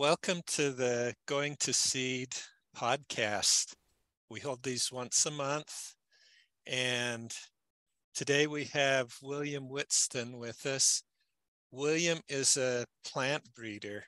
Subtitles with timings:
[0.00, 2.30] Welcome to the Going to Seed
[2.74, 3.74] podcast.
[4.30, 5.94] We hold these once a month.
[6.66, 7.30] And
[8.14, 11.02] today we have William Whitson with us.
[11.70, 14.04] William is a plant breeder,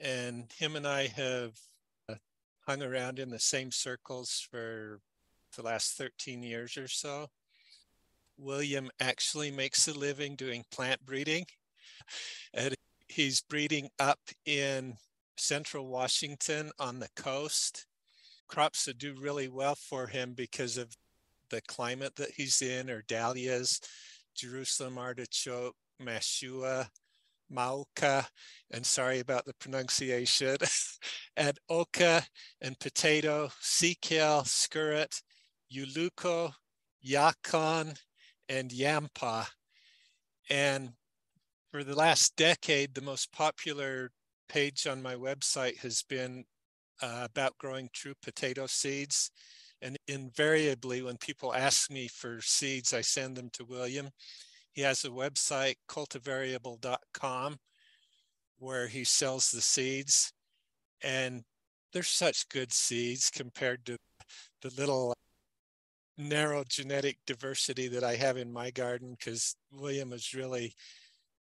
[0.00, 1.52] and him and I have
[2.08, 2.14] uh,
[2.66, 4.98] hung around in the same circles for
[5.56, 7.28] the last 13 years or so.
[8.36, 11.46] William actually makes a living doing plant breeding.
[12.52, 12.74] And
[13.06, 14.96] he's breeding up in
[15.36, 17.86] central Washington on the coast.
[18.48, 20.94] Crops that do really well for him because of
[21.50, 23.80] the climate that he's in are dahlias,
[24.34, 26.88] Jerusalem artichoke, mashua,
[27.52, 28.26] mauka,
[28.70, 30.56] and sorry about the pronunciation,
[31.36, 32.24] and oca
[32.60, 35.22] and potato, sea kale, skirret,
[35.72, 36.52] ulluco,
[37.06, 37.96] yacon,
[38.48, 39.46] and yampa.
[40.50, 40.90] And
[41.70, 44.10] for the last decade, the most popular
[44.52, 46.44] page on my website has been
[47.00, 49.30] uh, about growing true potato seeds.
[49.80, 54.10] And invariably, when people ask me for seeds, I send them to William.
[54.72, 57.56] He has a website, cultivariable.com,
[58.58, 60.32] where he sells the seeds.
[61.02, 61.42] And
[61.92, 63.96] they're such good seeds compared to
[64.60, 65.14] the little
[66.18, 70.74] narrow genetic diversity that I have in my garden because William is really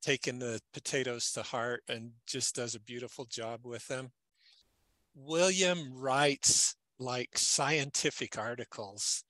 [0.02, 4.10] taken the potatoes to heart and just does a beautiful job with them.
[5.14, 9.24] William writes like scientific articles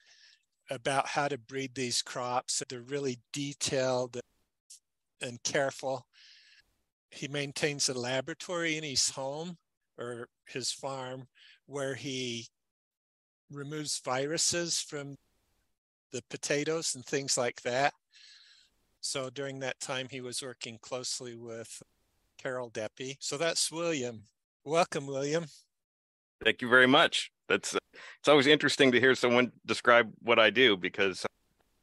[0.70, 2.62] about how to breed these crops.
[2.68, 4.18] They're really detailed
[5.22, 6.06] and careful.
[7.10, 9.56] He maintains a laboratory in his home
[9.98, 11.26] or his farm
[11.66, 12.48] where he
[13.50, 15.16] removes viruses from
[16.12, 17.92] the potatoes and things like that.
[19.08, 21.82] So during that time, he was working closely with
[22.36, 23.16] Carol Deppe.
[23.20, 24.24] So that's William.
[24.64, 25.46] Welcome, William.
[26.44, 27.32] Thank you very much.
[27.48, 31.24] That's it's always interesting to hear someone describe what I do because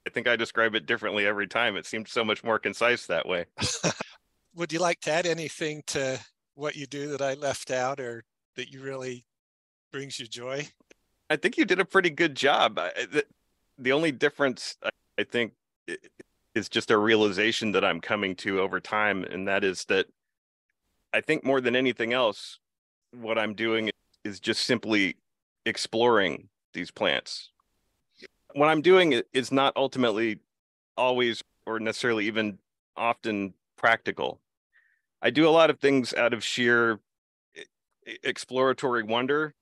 [0.06, 1.78] I think I describe it differently every time.
[1.78, 3.48] It seems so much more concise that way.
[4.54, 6.20] Would you like to add anything to
[6.54, 8.24] what you do that I left out or
[8.56, 9.26] that you really
[9.92, 10.68] brings you joy?
[11.32, 12.76] I think you did a pretty good job.
[12.76, 13.26] the,
[13.80, 14.78] the only difference
[15.18, 15.54] I think
[16.56, 20.08] is just a realization that I'm coming to over time, and that is that
[21.14, 22.60] I think more than anything else,
[23.12, 23.92] what I'm doing
[24.24, 25.18] is just simply
[25.66, 27.52] exploring these plants.
[28.54, 30.40] What I'm doing is not ultimately
[30.98, 32.58] always or necessarily even
[32.96, 34.40] often practical.
[35.22, 37.00] I do a lot of things out of sheer
[38.24, 39.54] exploratory wonder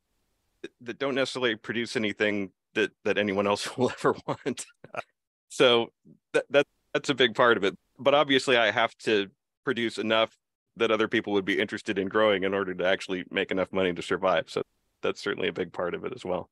[0.81, 4.65] that don't necessarily produce anything that that anyone else will ever want.
[5.49, 5.91] so
[6.33, 7.77] that that that's a big part of it.
[7.99, 9.27] But obviously, I have to
[9.63, 10.37] produce enough
[10.77, 13.93] that other people would be interested in growing in order to actually make enough money
[13.93, 14.49] to survive.
[14.49, 14.63] So
[15.01, 16.49] that's certainly a big part of it as well.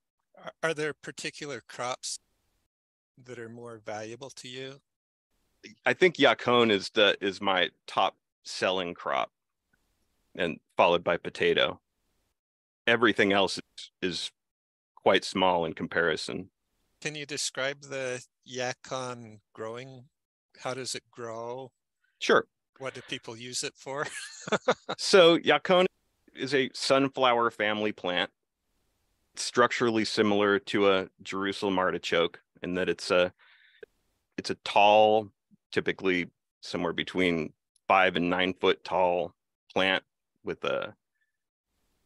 [0.63, 2.19] Are there particular crops
[3.23, 4.81] that are more valuable to you?
[5.85, 9.31] I think yacon is the is my top selling crop,
[10.35, 11.79] and followed by potato.
[12.87, 14.31] Everything else is, is
[14.95, 16.49] quite small in comparison.
[16.99, 20.05] Can you describe the yacon growing
[20.61, 21.71] how does it grow?
[22.19, 22.45] Sure.
[22.79, 24.07] What do people use it for?
[24.97, 25.85] so yacon
[26.35, 28.29] is a sunflower family plant.
[29.35, 33.33] structurally similar to a Jerusalem artichoke in that it's a
[34.37, 35.29] it's a tall,
[35.71, 36.29] typically
[36.61, 37.53] somewhere between
[37.87, 39.33] five and nine foot tall
[39.73, 40.03] plant
[40.43, 40.95] with a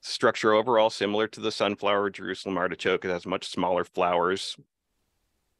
[0.01, 3.05] structure overall similar to the sunflower Jerusalem artichoke.
[3.05, 4.55] It has much smaller flowers,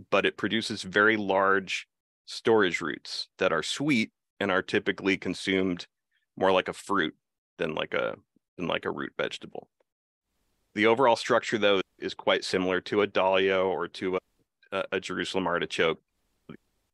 [0.10, 1.88] but it produces very large
[2.26, 5.88] storage roots that are sweet and are typically consumed
[6.38, 7.16] more like a fruit
[7.58, 8.16] than like a
[8.58, 9.70] than like a root vegetable.
[10.74, 14.20] The overall structure though is quite similar to a dahlia or to
[14.72, 16.02] a, a Jerusalem artichoke.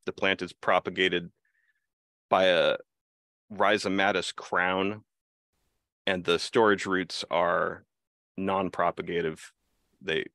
[0.05, 1.31] The plant is propagated
[2.29, 2.77] by a
[3.53, 5.03] rhizomatous crown
[6.07, 7.83] and the storage roots are
[8.37, 9.53] non-propagative.
[10.01, 10.25] They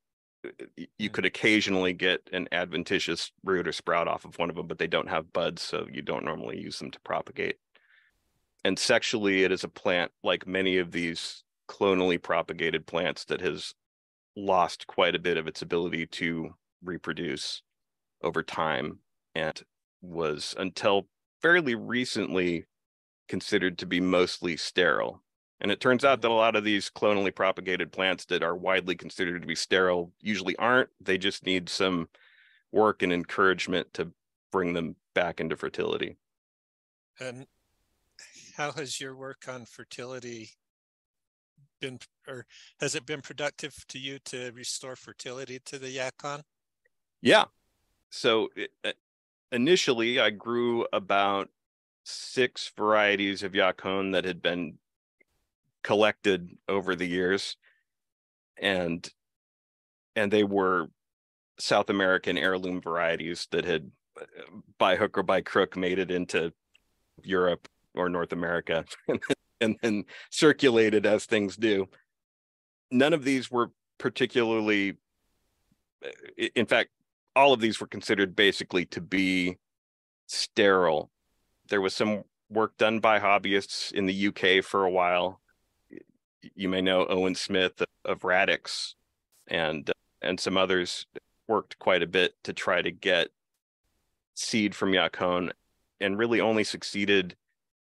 [0.99, 1.27] you could mm-hmm.
[1.27, 5.09] occasionally get an adventitious root or sprout off of one of them, but they don't
[5.09, 7.57] have buds, so you don't normally use them to propagate.
[8.65, 13.75] And sexually, it is a plant like many of these clonally propagated plants that has
[14.37, 17.63] lost quite a bit of its ability to reproduce
[18.23, 18.99] over time
[19.35, 19.63] and
[20.03, 21.07] was until
[21.43, 22.67] fairly recently
[23.29, 25.23] considered to be mostly sterile
[25.61, 26.39] and it turns out that a mm-hmm.
[26.39, 30.91] lot of these clonally propagated plants that are widely considered to be sterile usually aren't.
[31.01, 32.09] They just need some
[32.73, 34.13] work and encouragement to
[34.53, 36.17] bring them back into fertility.
[37.19, 37.47] And
[38.57, 40.51] how has your work on fertility
[41.81, 42.47] been or
[42.81, 46.43] has it been productive to you to restore fertility to the yacon?
[47.23, 47.45] Yeah.
[48.11, 48.93] So it, uh,
[49.53, 51.49] initially, I grew about
[52.05, 54.79] six varieties of yacon that had been
[55.87, 57.57] collected over the years,
[58.61, 59.09] and
[60.17, 60.89] and they were
[61.61, 63.93] South American heirloom varieties that had,
[64.79, 66.53] by hook or by crook, made it into
[67.23, 68.85] Europe or North America
[69.61, 71.87] and then circulated as things do.
[72.91, 74.97] None of these were particularly,
[76.55, 76.91] in fact,
[77.37, 79.57] all of these were considered basically to be
[80.27, 81.11] sterile.
[81.69, 85.41] There was some work done by hobbyists in the UK for a while.
[86.55, 88.95] You may know Owen Smith of Radix
[89.49, 89.91] and
[90.23, 91.07] and some others
[91.49, 93.29] worked quite a bit to try to get
[94.35, 95.51] seed from Yacon
[96.01, 97.37] and really only succeeded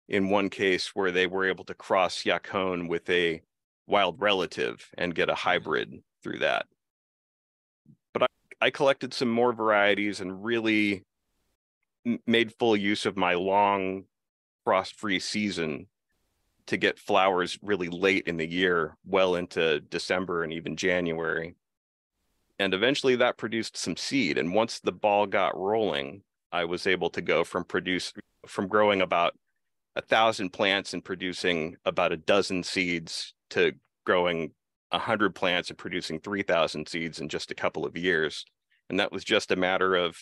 [0.07, 3.41] in one case where they were able to cross Yacon with a
[3.87, 5.49] wild relative and get a mm-hmm.
[5.49, 6.65] hybrid through that.
[8.13, 8.27] But I,
[8.61, 11.03] I collected some more varieties and really
[12.25, 14.05] made full use of my long
[14.63, 15.87] frost-free season
[16.67, 21.55] to get flowers really late in the year, well into December and even January.
[22.59, 24.37] And eventually that produced some seed.
[24.37, 28.13] And once the ball got rolling, I was able to go from produce
[28.47, 29.33] from growing about
[29.95, 33.73] a thousand plants and producing about a dozen seeds to
[34.05, 34.51] growing
[34.91, 38.45] a hundred plants and producing 3000 seeds in just a couple of years.
[38.89, 40.17] And that was just a matter of,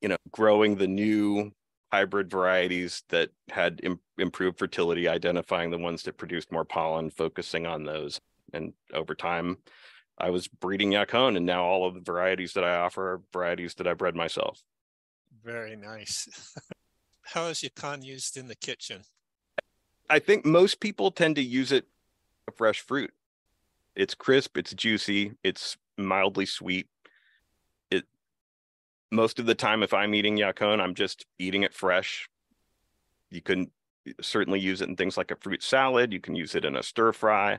[0.00, 1.52] you know, growing the new
[1.92, 7.66] hybrid varieties that had Im- improved fertility, identifying the ones that produced more pollen, focusing
[7.66, 8.20] on those.
[8.52, 9.58] And over time,
[10.18, 13.74] I was breeding Yacon, and now all of the varieties that I offer are varieties
[13.74, 14.62] that I bred myself.
[15.44, 16.28] Very nice.
[17.22, 19.02] How is Yacon used in the kitchen?
[20.08, 21.86] I think most people tend to use it
[22.56, 23.12] fresh fruit.
[23.94, 26.88] It's crisp, it's juicy, it's mildly sweet.
[29.10, 32.28] Most of the time if I'm eating Yacon, I'm just eating it fresh.
[33.30, 33.70] You can
[34.20, 36.82] certainly use it in things like a fruit salad, you can use it in a
[36.82, 37.58] stir fry.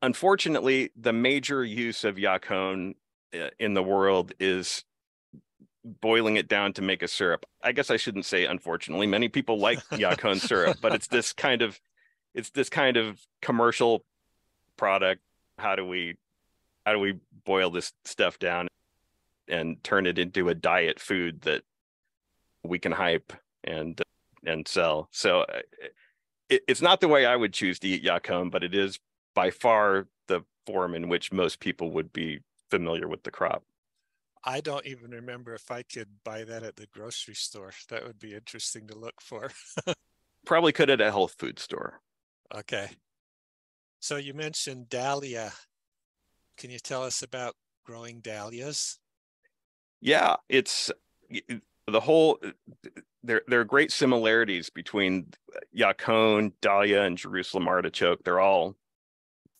[0.00, 2.94] Unfortunately, the major use of Yacon
[3.34, 4.84] uh, in the world is
[5.84, 7.44] boiling it down to make a syrup.
[7.62, 9.06] I guess I shouldn't say unfortunately.
[9.06, 11.78] Many people like Yacon syrup, but it's this kind of
[12.34, 14.04] it's this kind of commercial
[14.76, 15.20] product.
[15.58, 16.16] How do we
[16.86, 18.68] how do we boil this stuff down
[19.48, 21.62] and turn it into a diet food that
[22.62, 23.32] we can hype
[23.62, 24.00] and
[24.46, 25.08] and sell?
[25.12, 25.60] So uh,
[26.48, 28.98] it, it's not the way I would choose to eat Yacon, but it is
[29.34, 33.64] by far the form in which most people would be familiar with the crop.
[34.46, 37.72] I don't even remember if I could buy that at the grocery store.
[37.88, 39.50] That would be interesting to look for.
[40.46, 42.00] Probably could at a health food store.
[42.54, 42.90] Okay.
[44.00, 45.52] So you mentioned dahlia.
[46.58, 47.54] Can you tell us about
[47.86, 48.98] growing dahlias?
[50.04, 50.92] Yeah, it's
[51.30, 52.50] the whole uh,
[53.22, 58.22] there there are great similarities between uh, Yacon, dahlia, and Jerusalem artichoke.
[58.22, 58.76] They're all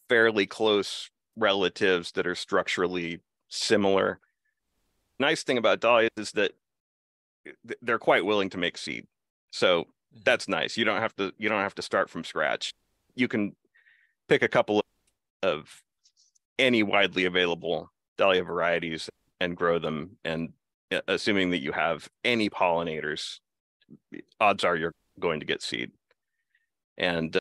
[0.08, 4.20] fairly close relatives that are structurally similar
[5.18, 6.52] nice thing about dahlias is that
[7.48, 9.06] uh, they're quite willing to make seed.
[9.50, 10.20] So mm-hmm.
[10.24, 10.76] that's nice.
[10.76, 12.72] You don't have to you don't have to start from scratch.
[13.14, 13.54] You can
[14.28, 14.82] pick a couple
[15.42, 15.82] of
[16.58, 19.10] any widely available dahlia varieties
[19.40, 20.52] and grow them and
[20.92, 23.40] uh, assuming that you have any pollinators
[24.40, 25.90] odds are you're going to get seed
[26.96, 27.40] and uh,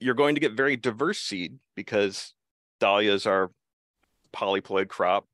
[0.00, 2.34] you're going to get very diverse seed because
[2.80, 3.50] dahlias are
[4.32, 5.26] polyploid crop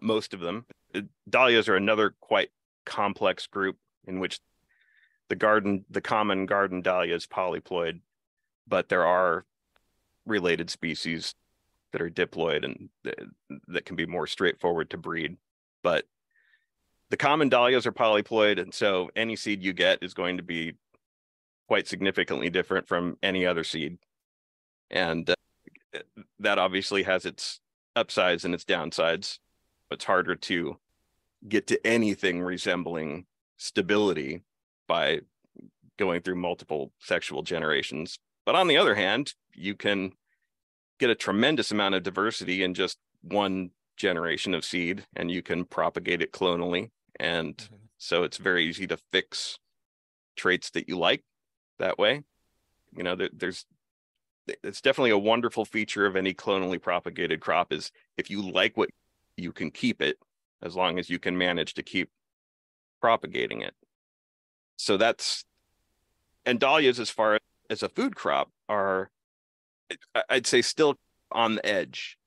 [0.00, 0.66] most of them.
[0.94, 2.50] Uh, dahlias are another quite
[2.84, 4.40] complex group in which
[5.28, 8.00] the garden, the common garden dahlia is polyploid,
[8.66, 9.44] but there are
[10.26, 11.34] related species
[11.94, 13.28] that are diploid and th-
[13.68, 15.36] that can be more straightforward to breed.
[15.82, 16.04] But
[17.10, 20.74] the common dahlias are polyploid, and so any seed you get is going to be
[21.68, 23.98] quite significantly different from any other seed.
[24.90, 25.98] And uh,
[26.40, 27.60] that obviously has its
[27.94, 29.38] upsides and its downsides
[29.94, 30.76] it's harder to
[31.48, 34.42] get to anything resembling stability
[34.86, 35.20] by
[35.98, 38.18] going through multiple sexual generations.
[38.44, 40.12] But on the other hand, you can
[41.04, 45.66] get a tremendous amount of diversity in just one generation of seed and you can
[45.66, 46.88] propagate it clonally.
[47.20, 47.74] And mm-hmm.
[47.98, 49.58] so it's very easy to fix
[50.34, 51.22] traits that you like
[51.78, 52.22] that way.
[52.96, 53.66] You know, there's
[54.62, 58.88] it's definitely a wonderful feature of any clonally propagated crop is if you like what
[59.36, 60.16] you can keep it
[60.62, 62.08] as long as you can manage to keep
[63.02, 63.74] propagating it.
[64.76, 65.44] So that's
[66.46, 69.10] and dahlias as far as a food crop are
[70.28, 70.96] I'd say still
[71.32, 72.18] on the edge.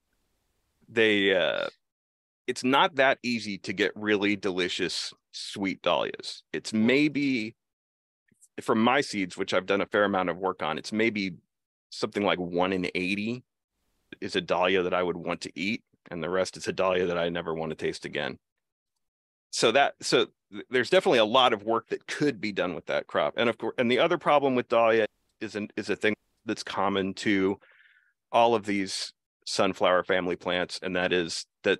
[0.88, 1.68] They uh
[2.46, 6.42] it's not that easy to get really delicious sweet dahlias.
[6.52, 7.54] It's maybe
[8.60, 11.34] from my seeds, which I've done a fair amount of work on, it's maybe
[11.90, 13.44] something like one in 80
[14.20, 17.06] is a dahlia that I would want to eat, and the rest is a dahlia
[17.06, 18.38] that I never want to taste again.
[19.50, 20.26] So that so
[20.70, 23.34] there's definitely a lot of work that could be done with that crop.
[23.36, 25.06] And of course, and the other problem with dahlia
[25.40, 26.14] is an, is a thing
[26.48, 27.60] that's common to
[28.32, 29.12] all of these
[29.46, 31.78] sunflower family plants, and that is that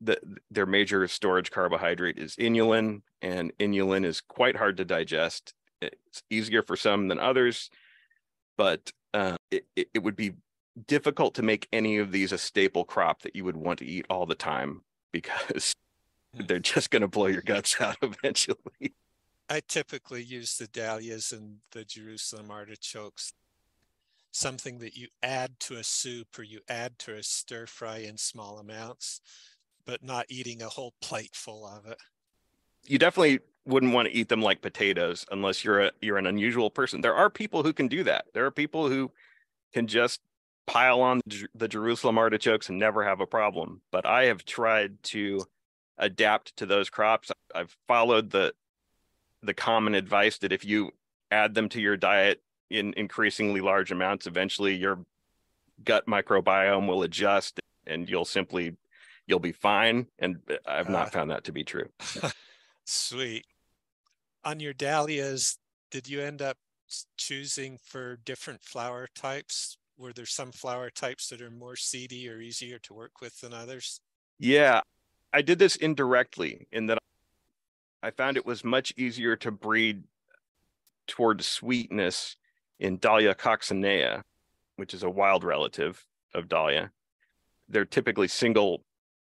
[0.00, 0.18] the,
[0.50, 5.54] their major storage carbohydrate is inulin, and inulin is quite hard to digest.
[5.80, 7.70] It's easier for some than others,
[8.56, 10.32] but uh, it, it would be
[10.86, 14.06] difficult to make any of these a staple crop that you would want to eat
[14.08, 15.74] all the time because
[16.34, 18.94] they're just going to blow your guts out eventually.
[19.48, 23.34] I typically use the dahlias and the Jerusalem artichokes,
[24.32, 28.16] something that you add to a soup or you add to a stir fry in
[28.16, 29.20] small amounts,
[29.86, 31.98] but not eating a whole plate full of it.
[32.84, 36.70] You definitely wouldn't want to eat them like potatoes unless you're a you're an unusual
[36.70, 37.00] person.
[37.00, 38.24] There are people who can do that.
[38.34, 39.12] There are people who
[39.72, 40.20] can just
[40.66, 41.20] pile on
[41.54, 43.82] the Jerusalem artichokes and never have a problem.
[43.90, 45.44] But I have tried to
[45.98, 47.30] adapt to those crops.
[47.54, 48.54] I've followed the
[49.42, 50.92] the common advice that if you
[51.30, 52.42] add them to your diet
[52.72, 55.04] in increasingly large amounts, eventually your
[55.84, 58.76] gut microbiome will adjust and you'll simply
[59.26, 60.06] you'll be fine.
[60.18, 61.88] And I've not uh, found that to be true.
[62.84, 63.46] Sweet.
[64.44, 65.58] On your dahlias,
[65.90, 66.56] did you end up
[67.16, 69.76] choosing for different flower types?
[69.96, 73.54] Were there some flower types that are more seedy or easier to work with than
[73.54, 74.00] others?
[74.38, 74.80] Yeah,
[75.32, 76.98] I did this indirectly in that
[78.02, 80.02] I found it was much easier to breed
[81.06, 82.36] towards sweetness
[82.78, 84.22] in Dahlia coccinea,
[84.76, 86.90] which is a wild relative of Dahlia.
[87.68, 88.84] They're typically single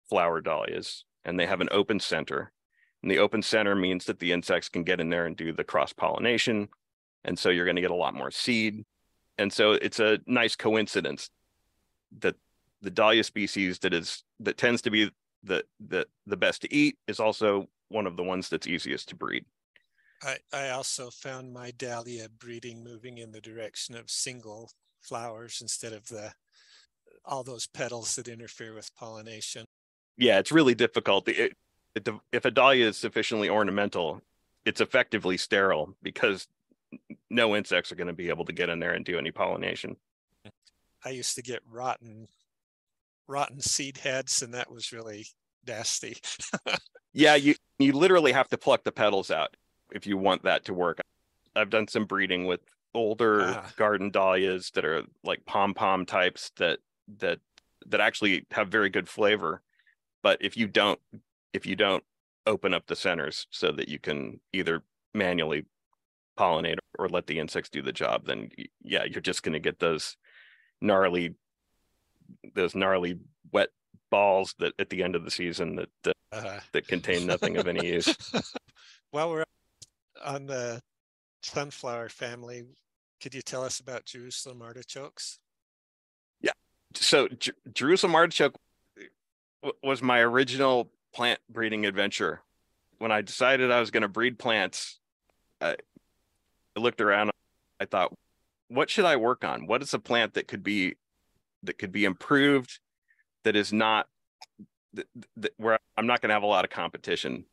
[0.10, 2.52] flower dahlias and they have an open center.
[3.02, 5.64] And the open center means that the insects can get in there and do the
[5.64, 6.70] cross pollination.
[7.24, 8.86] And so you're going to get a lot more seed.
[9.38, 11.30] And so it's a nice coincidence
[12.20, 12.36] that
[12.82, 15.12] the dahlia species that is that tends to be
[15.44, 19.16] the the the best to eat is also one of the ones that's easiest to
[19.16, 19.46] breed.
[20.24, 24.72] I, I also found my dahlia breeding moving in the direction of single
[25.02, 26.34] flowers instead of the
[27.24, 29.66] all those petals that interfere with pollination
[30.18, 31.28] yeah, it's really difficult.
[31.30, 31.54] It,
[31.96, 34.22] it, if a dahlia is sufficiently ornamental,
[34.66, 36.48] it's effectively sterile because
[37.30, 39.96] no insects are going to be able to get in there and do any pollination.
[41.06, 42.28] I used to get rotten,
[43.28, 45.28] rotten seed heads, and that was really
[45.68, 46.18] nasty.
[47.14, 49.56] yeah, you you literally have to pluck the petals out
[49.92, 51.00] if you want that to work.
[51.56, 52.62] I've done some breeding with
[52.94, 53.72] older ah.
[53.78, 56.80] garden dahlias that are like pom pom types that
[57.20, 57.40] that
[57.86, 59.62] that actually have very good flavor
[60.24, 61.00] but if you don't
[61.54, 62.04] if you don't
[62.46, 64.82] open up the centers so that you can either
[65.14, 65.66] manually
[66.40, 68.50] pollinate or let the insects do the job then
[68.82, 70.18] yeah you're just going to get those
[70.82, 71.36] gnarly
[72.56, 73.20] those gnarly
[73.52, 73.70] wet
[74.10, 77.68] balls that at the end of the season that that, uh, that contain nothing of
[77.68, 78.16] any use
[79.12, 79.44] while we're
[80.24, 80.82] on the
[81.44, 82.64] sunflower family
[83.22, 85.40] could you tell us about jerusalem artichokes
[86.42, 86.52] yeah
[86.94, 88.56] so J- jerusalem artichoke
[89.84, 92.42] was my original plant breeding adventure.
[93.00, 95.00] When I decided I was going to breed plants,
[95.62, 95.76] I
[96.76, 97.32] looked around.
[97.80, 98.14] I thought,
[98.70, 99.68] what should I work on?
[99.68, 100.96] What is a plant that could be
[101.64, 102.80] that could be improved?
[103.44, 104.08] That is not
[104.94, 105.08] that,
[105.38, 107.46] that, where I'm not going to have a lot of competition,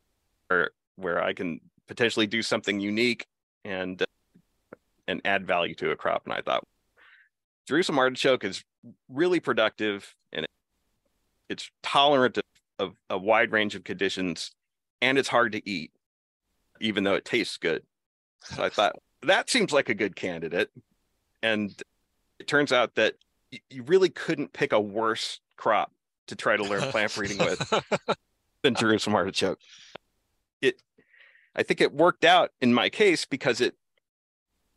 [0.49, 3.25] or where I can potentially do something unique
[3.63, 4.05] and uh,
[5.07, 6.23] and add value to a crop.
[6.25, 6.63] And I thought
[7.67, 8.63] Jerusalem artichoke is
[9.09, 10.45] really productive and
[11.49, 12.43] it's tolerant of,
[12.79, 14.51] of a wide range of conditions
[15.01, 15.91] and it's hard to eat
[16.81, 17.83] even though it tastes good
[18.43, 20.69] so i thought that seems like a good candidate
[21.41, 21.81] and
[22.39, 23.15] it turns out that
[23.69, 25.91] you really couldn't pick a worse crop
[26.27, 27.73] to try to learn plant breeding with
[28.63, 29.59] than jerusalem artichoke
[31.55, 33.75] i think it worked out in my case because it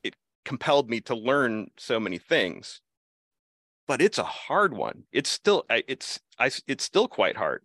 [0.02, 2.80] it compelled me to learn so many things
[3.88, 5.04] but it's a hard one.
[5.10, 7.62] It's still it's I it's still quite hard.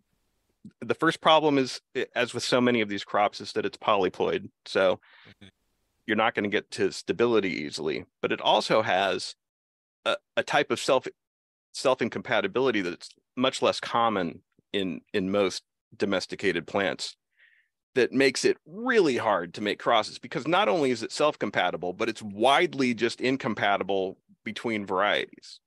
[0.80, 1.80] The first problem is
[2.16, 4.48] as with so many of these crops is that it's polyploid.
[4.64, 5.48] So mm-hmm.
[6.06, 9.36] you're not going to get to stability easily, but it also has
[10.06, 11.06] a, a type of self
[11.74, 14.40] self incompatibility that's much less common
[14.72, 15.62] in in most
[15.94, 17.16] domesticated plants
[17.94, 21.92] that makes it really hard to make crosses because not only is it self compatible
[21.92, 25.60] but it's widely just incompatible between varieties.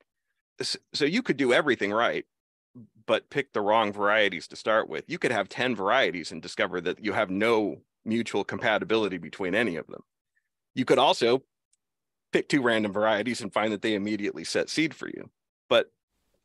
[0.93, 2.25] So you could do everything right
[3.05, 5.05] but pick the wrong varieties to start with.
[5.07, 9.77] You could have 10 varieties and discover that you have no mutual compatibility between any
[9.77, 10.01] of them.
[10.75, 11.41] You could also
[12.34, 15.29] pick two random varieties and find that they immediately set seed for you.
[15.69, 15.89] But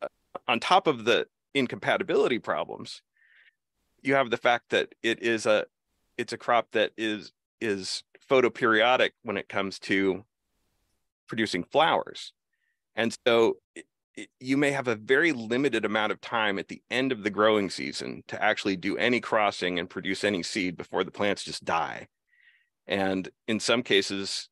[0.01, 0.07] uh,
[0.47, 3.01] on top of the incompatibility problems
[4.03, 5.65] you have the fact that it is a
[6.17, 10.23] it's a crop that is is photoperiodic when it comes to
[11.27, 12.33] producing flowers.
[12.95, 16.81] And so it, it, you may have a very limited amount of time at the
[16.91, 21.03] end of the growing season to actually do any crossing and produce any seed before
[21.03, 22.07] the plants just die.
[22.85, 24.49] And in some cases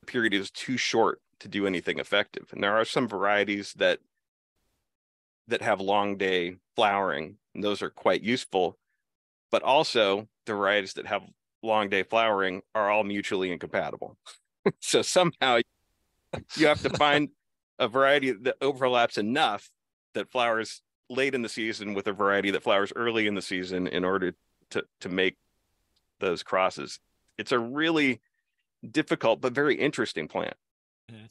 [0.00, 2.48] the period is too short to do anything effective.
[2.52, 3.98] And there are some varieties that
[5.48, 8.78] that have long day flowering and those are quite useful.
[9.50, 11.22] But also the varieties that have
[11.62, 14.16] long day flowering are all mutually incompatible
[14.80, 15.58] so somehow
[16.56, 17.28] you have to find
[17.78, 19.70] a variety that overlaps enough
[20.14, 23.86] that flowers late in the season with a variety that flowers early in the season
[23.86, 24.32] in order
[24.70, 25.36] to to make
[26.20, 26.98] those crosses
[27.36, 28.20] it's a really
[28.90, 30.54] difficult but very interesting plant
[31.10, 31.26] mm-hmm.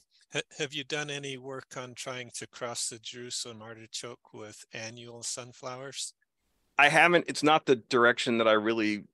[0.58, 6.14] Have you done any work on trying to cross the Jerusalem artichoke with annual sunflowers?
[6.80, 7.26] I haven't.
[7.28, 9.04] It's not the direction that I really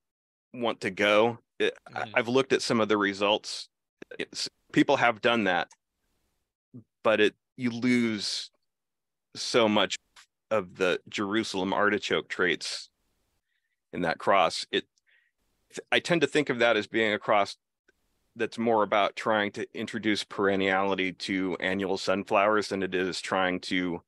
[0.55, 1.39] want to go.
[1.59, 2.11] It, mm.
[2.15, 3.69] I've looked at some of the results.
[4.21, 5.69] It's, people have done that,
[7.03, 8.51] but it you lose
[9.35, 9.97] so much
[10.53, 12.89] of the Jerusalem artichoke traits
[13.93, 14.65] in that cross.
[14.71, 14.85] It
[15.91, 17.57] I tend to think of that as being a cross
[18.37, 24.03] that's more about trying to introduce perenniality to annual sunflowers than it is trying to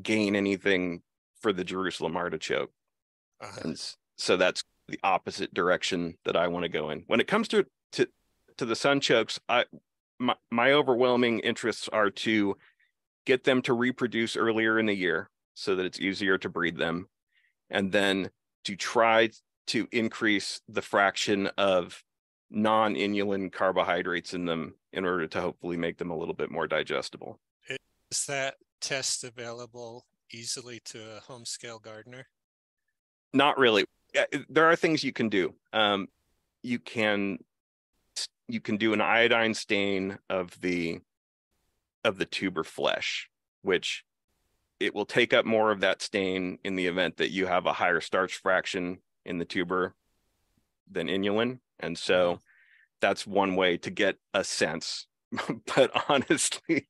[0.00, 1.02] gain anything
[1.40, 2.70] for the Jerusalem artichoke.
[3.44, 3.60] Uh-huh.
[3.64, 7.04] And so that's the opposite direction that I want to go in.
[7.06, 8.06] When it comes to to
[8.56, 9.64] to the sunchokes, I
[10.18, 12.56] my, my overwhelming interests are to
[13.26, 17.08] get them to reproduce earlier in the year so that it's easier to breed them
[17.70, 18.30] and then
[18.64, 19.30] to try
[19.66, 22.02] to increase the fraction of
[22.50, 27.40] non-inulin carbohydrates in them in order to hopefully make them a little bit more digestible.
[28.10, 32.28] Is that test available easily to a home scale gardener?
[33.34, 33.84] Not really.
[34.48, 35.54] There are things you can do.
[35.72, 36.08] Um,
[36.62, 37.38] you can
[38.46, 41.00] you can do an iodine stain of the
[42.04, 43.28] of the tuber flesh,
[43.62, 44.04] which
[44.78, 47.72] it will take up more of that stain in the event that you have a
[47.72, 49.94] higher starch fraction in the tuber
[50.90, 51.58] than inulin.
[51.80, 52.40] And so mm-hmm.
[53.00, 55.06] that's one way to get a sense.
[55.76, 56.86] but honestly,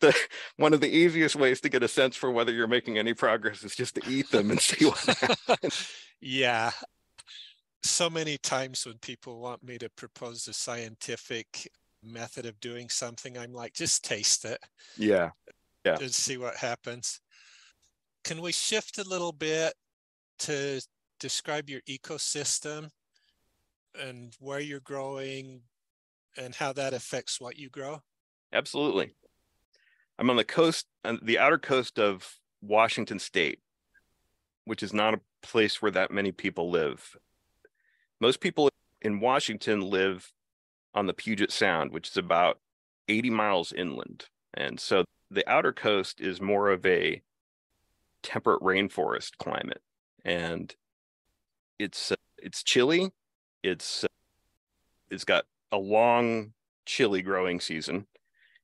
[0.00, 0.14] the
[0.56, 3.62] one of the easiest ways to get a sense for whether you're making any progress
[3.64, 4.98] is just to eat them and see what
[5.48, 5.90] happens.
[6.20, 6.70] yeah.
[7.82, 11.70] So many times when people want me to propose a scientific
[12.02, 14.58] method of doing something, I'm like, just taste it.
[14.96, 15.30] Yeah.
[15.84, 15.98] Yeah.
[16.00, 17.20] And see what happens.
[18.24, 19.74] Can we shift a little bit
[20.40, 20.80] to
[21.20, 22.88] describe your ecosystem
[24.00, 25.60] and where you're growing
[26.36, 28.02] and how that affects what you grow?
[28.52, 29.14] Absolutely.
[30.18, 33.60] I'm on the coast, on the outer coast of Washington State,
[34.64, 37.16] which is not a place where that many people live.
[38.20, 38.70] Most people
[39.02, 40.32] in Washington live
[40.94, 42.60] on the Puget Sound, which is about
[43.08, 44.26] 80 miles inland.
[44.54, 47.22] And so the outer coast is more of a
[48.22, 49.82] temperate rainforest climate.
[50.24, 50.74] And
[51.78, 53.10] it's uh, it's chilly
[53.64, 54.04] it's
[55.10, 56.52] it's got a long
[56.86, 58.06] chilly growing season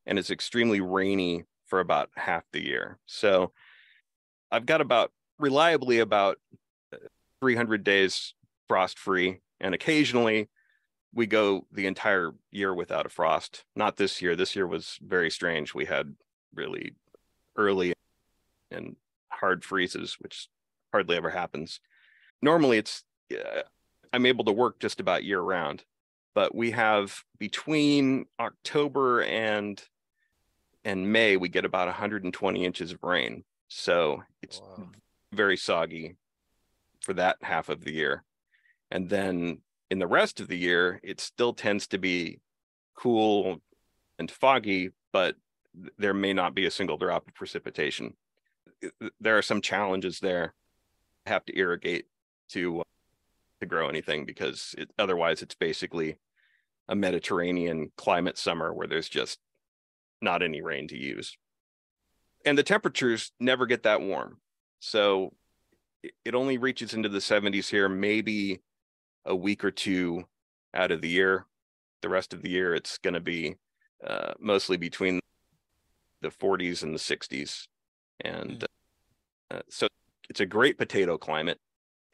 [0.07, 2.99] and it's extremely rainy for about half the year.
[3.07, 3.53] So
[4.53, 6.39] i've got about reliably about
[6.93, 6.99] uh,
[7.41, 8.35] 300 days
[8.69, 10.49] frost free and occasionally
[11.13, 13.65] we go the entire year without a frost.
[13.75, 14.37] Not this year.
[14.37, 15.75] This year was very strange.
[15.75, 16.15] We had
[16.55, 16.95] really
[17.57, 17.93] early
[18.71, 18.95] and
[19.31, 20.49] hard freezes which
[20.93, 21.81] hardly ever happens.
[22.41, 23.63] Normally it's uh,
[24.13, 25.85] I'm able to work just about year round.
[26.35, 29.83] But we have between October and
[30.85, 33.45] and May, we get about 120 inches of rain.
[33.69, 34.89] So it's wow.
[35.33, 36.17] very soggy
[37.01, 38.25] for that half of the year.
[38.91, 39.59] And then
[39.91, 42.41] in the rest of the year, it still tends to be
[42.95, 43.61] cool
[44.19, 45.37] and foggy, but
[45.99, 48.15] there may not be a single drop of precipitation.
[49.21, 50.55] There are some challenges there.
[51.27, 52.07] I have to irrigate
[52.51, 52.83] to
[53.61, 56.17] to grow anything because it, otherwise it's basically
[56.89, 59.39] a Mediterranean climate summer where there's just
[60.21, 61.37] not any rain to use.
[62.45, 64.39] And the temperatures never get that warm.
[64.81, 65.35] So
[66.25, 68.61] it only reaches into the 70s here, maybe
[69.25, 70.25] a week or two
[70.75, 71.47] out of the year.
[72.03, 73.57] The rest of the year, it's going to be
[74.07, 75.21] uh, mostly between
[76.23, 77.67] the 40s and the 60s.
[78.25, 79.57] And mm.
[79.59, 79.89] uh, so
[80.31, 81.59] it's a great potato climate.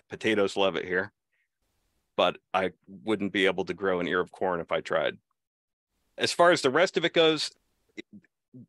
[0.08, 1.12] Potatoes love it here,
[2.16, 2.72] but I
[3.04, 5.18] wouldn't be able to grow an ear of corn if I tried.
[6.18, 7.50] As far as the rest of it goes,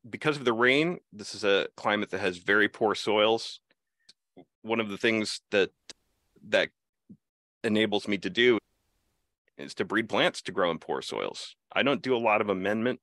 [0.10, 3.62] because of the rain, this is a climate that has very poor soils.
[4.62, 5.72] One of the things that
[6.50, 6.70] that
[7.64, 8.60] enables me to do
[9.58, 11.56] is to breed plants to grow in poor soils.
[11.72, 13.00] I don't do a lot of amendment.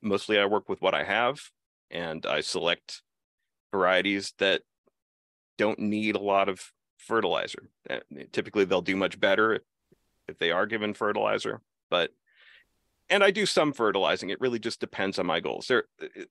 [0.00, 1.50] Mostly I work with what I have
[1.90, 3.02] and I select
[3.70, 4.62] varieties that
[5.58, 6.72] don't need a lot of
[7.02, 7.68] fertilizer.
[7.88, 7.98] Uh,
[8.32, 9.60] typically they'll do much better
[10.28, 11.60] if they are given fertilizer,
[11.90, 12.10] but
[13.10, 14.30] and I do some fertilizing.
[14.30, 15.66] It really just depends on my goals.
[15.68, 16.24] There uh,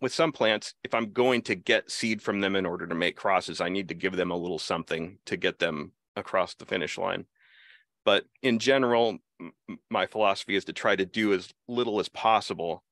[0.00, 3.16] with some plants, if I'm going to get seed from them in order to make
[3.16, 6.98] crosses, I need to give them a little something to get them across the finish
[6.98, 7.24] line.
[8.04, 9.18] But in general,
[9.90, 12.82] my philosophy is to try to do as little as possible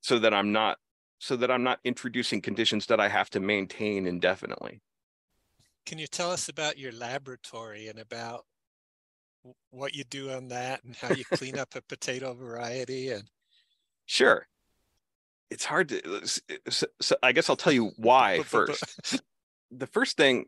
[0.00, 0.78] so that I'm not
[1.18, 4.82] so that I'm not introducing conditions that I have to maintain indefinitely.
[5.86, 8.44] Can you tell us about your laboratory and about
[9.70, 13.24] what you do on that and how you clean up a potato variety and
[14.06, 14.46] Sure.
[15.50, 19.22] It's hard to uh, uh, so, so I guess I'll tell you why first.
[19.70, 20.46] the first thing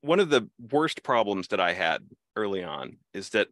[0.00, 2.02] one of the worst problems that I had
[2.36, 3.48] early on is that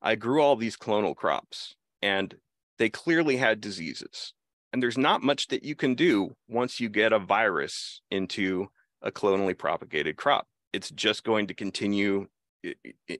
[0.00, 2.34] I grew all these clonal crops and
[2.78, 4.32] they clearly had diseases.
[4.72, 8.68] And there's not much that you can do once you get a virus into
[9.06, 10.46] a clonally propagated crop.
[10.72, 12.26] It's just going to continue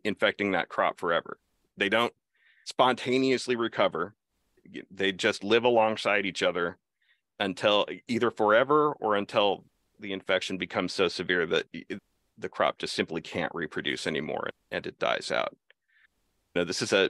[0.04, 1.38] infecting that crop forever.
[1.76, 2.12] They don't
[2.64, 4.14] spontaneously recover.
[4.90, 6.76] They just live alongside each other
[7.38, 9.64] until either forever or until
[10.00, 11.64] the infection becomes so severe that
[12.38, 15.56] the crop just simply can't reproduce anymore and it dies out.
[16.54, 17.08] Now, this is a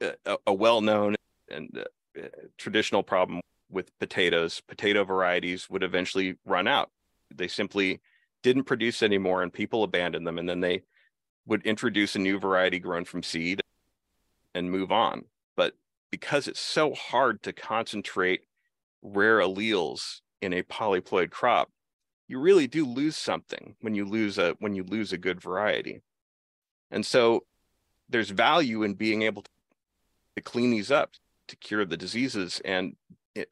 [0.00, 1.14] a, a well-known
[1.50, 1.84] and
[2.18, 2.20] uh,
[2.58, 4.60] traditional problem with potatoes.
[4.68, 6.90] Potato varieties would eventually run out.
[7.34, 8.00] They simply
[8.42, 10.82] didn't produce anymore, and people abandoned them, and then they
[11.46, 13.62] would introduce a new variety grown from seed
[14.54, 15.24] and move on.
[15.56, 15.74] But
[16.10, 18.42] because it's so hard to concentrate
[19.02, 21.70] rare alleles in a polyploid crop,
[22.28, 26.02] you really do lose something when you lose a when you lose a good variety
[26.90, 27.44] and so
[28.08, 29.50] there's value in being able to,
[30.36, 31.12] to clean these up
[31.48, 32.96] to cure the diseases and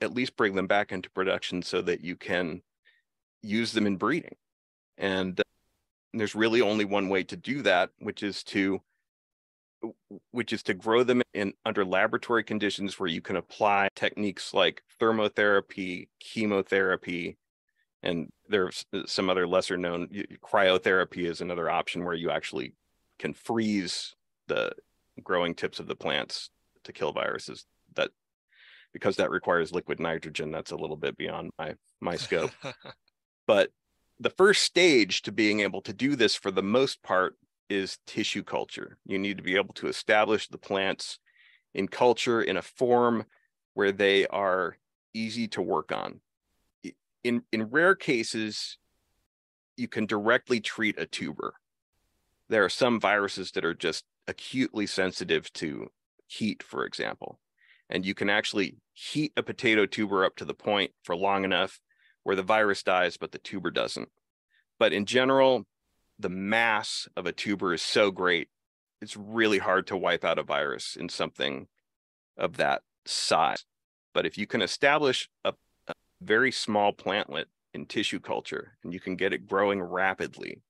[0.00, 2.62] at least bring them back into production so that you can
[3.44, 4.36] use them in breeding.
[4.98, 5.44] And uh,
[6.14, 8.80] there's really only one way to do that which is to
[10.30, 14.82] which is to grow them in under laboratory conditions where you can apply techniques like
[15.00, 17.36] thermotherapy chemotherapy
[18.02, 20.08] and there's some other lesser known
[20.42, 22.72] cryotherapy is another option where you actually
[23.18, 24.14] can freeze
[24.46, 24.72] the
[25.22, 26.50] growing tips of the plants
[26.84, 28.10] to kill viruses that
[28.92, 32.50] because that requires liquid nitrogen that's a little bit beyond my my scope
[33.46, 33.70] but
[34.20, 37.36] the first stage to being able to do this for the most part
[37.68, 38.98] is tissue culture.
[39.06, 41.18] You need to be able to establish the plants
[41.74, 43.24] in culture in a form
[43.74, 44.76] where they are
[45.12, 46.20] easy to work on.
[47.22, 48.78] In in rare cases
[49.76, 51.54] you can directly treat a tuber.
[52.48, 55.88] There are some viruses that are just acutely sensitive to
[56.26, 57.38] heat for example
[57.90, 61.80] and you can actually heat a potato tuber up to the point for long enough
[62.24, 64.08] where the virus dies but the tuber doesn't
[64.78, 65.64] but in general
[66.18, 68.48] the mass of a tuber is so great
[69.00, 71.66] it's really hard to wipe out a virus in something
[72.36, 73.64] of that size
[74.12, 75.52] but if you can establish a
[76.24, 80.62] very small plantlet in tissue culture and you can get it growing rapidly,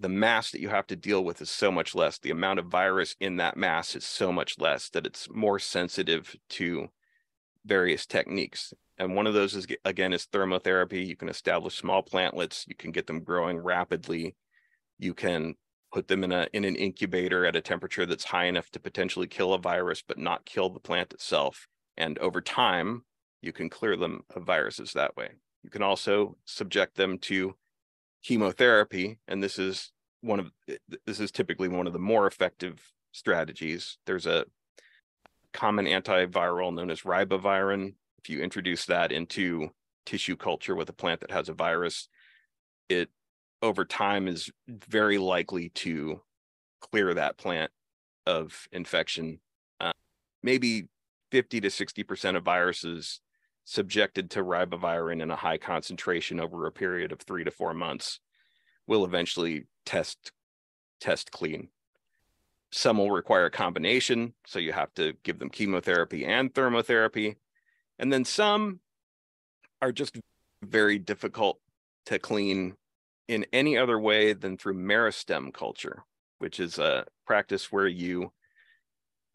[0.00, 2.18] the mass that you have to deal with is so much less.
[2.18, 6.34] The amount of virus in that mass is so much less that it's more sensitive
[6.50, 6.88] to
[7.64, 8.72] various techniques.
[8.98, 11.06] And one of those is again is thermotherapy.
[11.06, 14.36] You can establish small plantlets, you can get them growing rapidly.
[14.98, 15.54] You can
[15.92, 19.26] put them in a in an incubator at a temperature that's high enough to potentially
[19.26, 21.68] kill a virus but not kill the plant itself.
[21.96, 23.04] And over time,
[23.42, 25.30] you can clear them of viruses that way.
[25.62, 27.54] You can also subject them to
[28.22, 30.50] chemotherapy, and this is one of
[31.06, 32.80] this is typically one of the more effective
[33.12, 33.98] strategies.
[34.06, 34.44] There's a
[35.54, 37.94] common antiviral known as ribavirin.
[38.18, 39.70] If you introduce that into
[40.04, 42.08] tissue culture with a plant that has a virus,
[42.88, 43.08] it
[43.62, 46.20] over time is very likely to
[46.80, 47.70] clear that plant
[48.26, 49.40] of infection.
[49.80, 49.92] Uh,
[50.42, 50.84] maybe
[51.30, 53.20] 50 to 60% of viruses
[53.64, 58.20] subjected to ribavirin in a high concentration over a period of three to four months
[58.86, 60.32] will eventually test
[61.00, 61.68] test clean.
[62.76, 67.36] Some will require a combination, so you have to give them chemotherapy and thermotherapy.
[68.00, 68.80] And then some
[69.80, 70.18] are just
[70.60, 71.60] very difficult
[72.06, 72.74] to clean
[73.28, 76.02] in any other way than through meristem culture,
[76.40, 78.32] which is a practice where you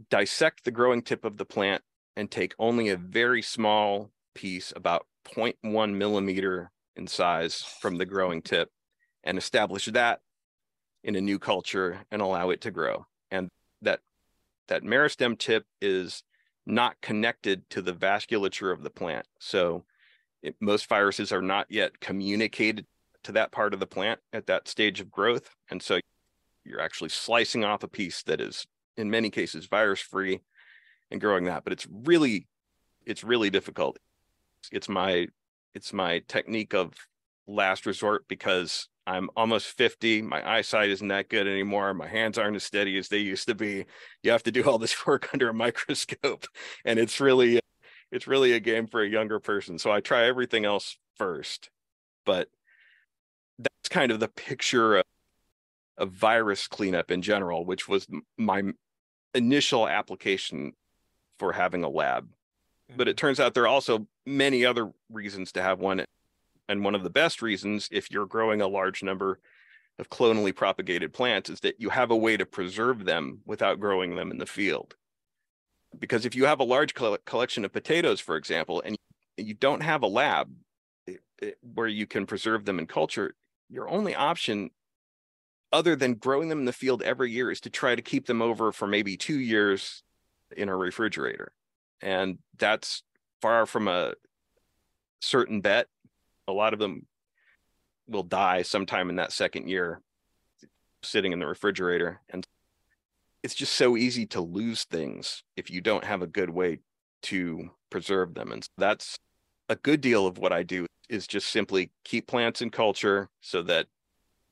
[0.10, 1.82] dissect the growing tip of the plant
[2.17, 8.41] and take only a very small piece, about 0.1 millimeter in size from the growing
[8.41, 8.69] tip,
[9.23, 10.19] and establish that
[11.06, 13.06] in a new culture and allow it to grow.
[13.31, 13.49] And
[13.81, 13.99] that
[14.67, 16.23] that meristem tip is
[16.65, 19.25] not connected to the vasculature of the plant.
[19.39, 19.83] So
[20.43, 22.85] it, most viruses are not yet communicated
[23.23, 25.49] to that part of the plant at that stage of growth.
[25.69, 25.99] And so
[26.63, 28.65] you're actually slicing off a piece that is
[28.97, 30.41] in many cases virus free
[31.11, 31.63] and growing that.
[31.63, 32.47] But it's really,
[33.05, 33.97] it's really difficult.
[34.71, 35.27] It's my,
[35.73, 36.93] it's my technique of
[37.47, 40.22] last resort because I'm almost 50.
[40.22, 41.95] My eyesight isn't that good anymore.
[41.95, 43.86] My hands aren't as steady as they used to be.
[44.22, 46.45] You have to do all this work under a microscope.
[46.86, 47.60] And it's really,
[48.12, 49.80] it's really a game for a younger person.
[49.80, 51.72] So I try everything else first.
[52.24, 52.50] But
[53.58, 55.04] that's kind of the picture of,
[55.98, 58.06] of virus cleanup in general, which was
[58.38, 58.62] my
[59.34, 60.74] initial application
[61.39, 62.30] for having a lab.
[62.95, 63.26] But it mm-hmm.
[63.26, 66.06] turns out there are also many other reasons to have one.
[66.69, 69.39] And one of the best reasons, if you're growing a large number
[69.97, 74.15] of clonally propagated plants, is that you have a way to preserve them without growing
[74.15, 74.95] them in the field.
[75.97, 78.95] Because if you have a large collection of potatoes, for example, and
[79.36, 80.51] you don't have a lab
[81.08, 83.34] eh, eh, where you can preserve them in culture,
[83.67, 84.69] your only option
[85.71, 88.43] other than growing them in the field every year is to try to keep them
[88.43, 90.03] over for maybe two years
[90.55, 91.51] in a refrigerator.
[92.01, 93.01] And that's
[93.41, 94.13] far from a
[95.19, 95.88] certain bet.
[96.49, 97.05] A lot of them
[98.07, 100.01] will die sometime in that second year
[101.03, 102.21] sitting in the refrigerator.
[102.29, 102.45] And
[103.43, 106.79] it's just so easy to lose things if you don't have a good way
[107.23, 108.51] to preserve them.
[108.51, 109.17] And that's
[109.69, 113.62] a good deal of what I do is just simply keep plants in culture so
[113.63, 113.88] that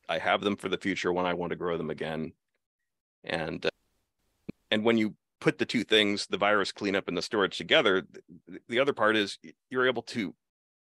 [0.09, 2.33] I have them for the future when I want to grow them again.
[3.23, 3.69] And uh,
[4.71, 8.03] and when you put the two things, the virus cleanup and the storage together,
[8.67, 9.37] the other part is
[9.69, 10.33] you're able to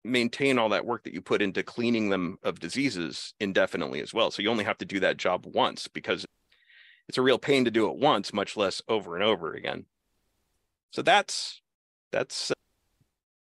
[0.05, 4.31] maintain all that work that you put into cleaning them of diseases indefinitely as well.
[4.31, 6.25] So you only have to do that job once because
[7.07, 9.85] it's a real pain to do it once, much less over and over again.
[10.91, 11.61] So that's
[12.11, 12.55] that's uh,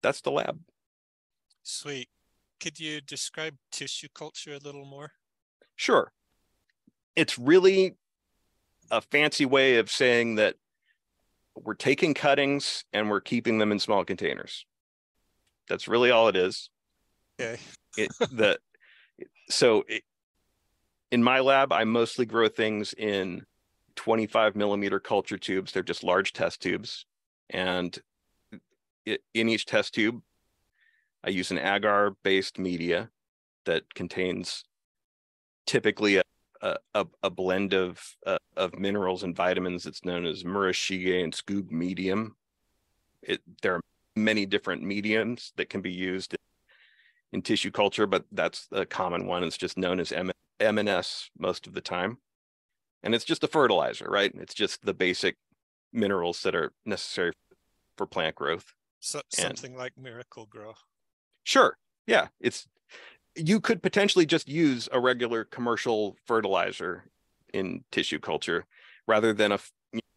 [0.01, 0.59] that's the lab.
[1.63, 2.09] Sweet.
[2.59, 5.11] Could you describe tissue culture a little more?
[5.75, 6.13] Sure.
[7.15, 7.95] It's really
[8.89, 10.55] a fancy way of saying that
[11.55, 14.65] we're taking cuttings and we're keeping them in small containers.
[15.69, 16.69] That's really all it is.
[17.39, 17.59] Okay.
[17.97, 18.59] it, the,
[19.49, 20.03] so it,
[21.11, 23.45] in my lab, I mostly grow things in
[23.95, 25.71] 25 millimeter culture tubes.
[25.71, 27.05] They're just large test tubes.
[27.49, 27.97] And
[29.05, 30.21] it, in each test tube,
[31.23, 33.09] I use an agar based media
[33.65, 34.63] that contains
[35.65, 36.23] typically a,
[36.93, 41.71] a, a blend of uh, of minerals and vitamins that's known as Murashige and Skoog
[41.71, 42.35] medium.
[43.21, 43.81] It, there are
[44.15, 46.35] many different mediums that can be used
[47.31, 49.43] in, tissue culture, but that's a common one.
[49.43, 52.17] It's just known as M- MNS most of the time.
[53.01, 54.31] And it's just a fertilizer, right?
[54.35, 55.35] It's just the basic
[55.91, 57.33] minerals that are necessary
[57.97, 58.73] for plant growth.
[58.99, 60.73] So, something and, like Miracle-Gro.
[61.43, 61.77] Sure.
[62.07, 62.27] Yeah.
[62.39, 62.67] It's
[63.35, 67.05] you could potentially just use a regular commercial fertilizer
[67.53, 68.65] in tissue culture
[69.07, 69.59] rather than a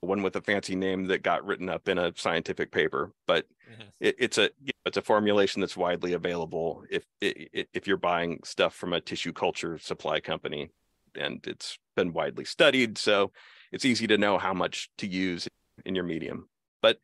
[0.06, 3.88] one with a fancy name that got written up in a scientific paper but mm-hmm.
[4.00, 4.50] it, it's a
[4.84, 9.78] it's a formulation that's widely available if if you're buying stuff from a tissue culture
[9.78, 10.70] supply company
[11.14, 13.32] and it's been widely studied so
[13.72, 15.48] it's easy to know how much to use
[15.84, 16.48] in your medium
[16.82, 16.98] but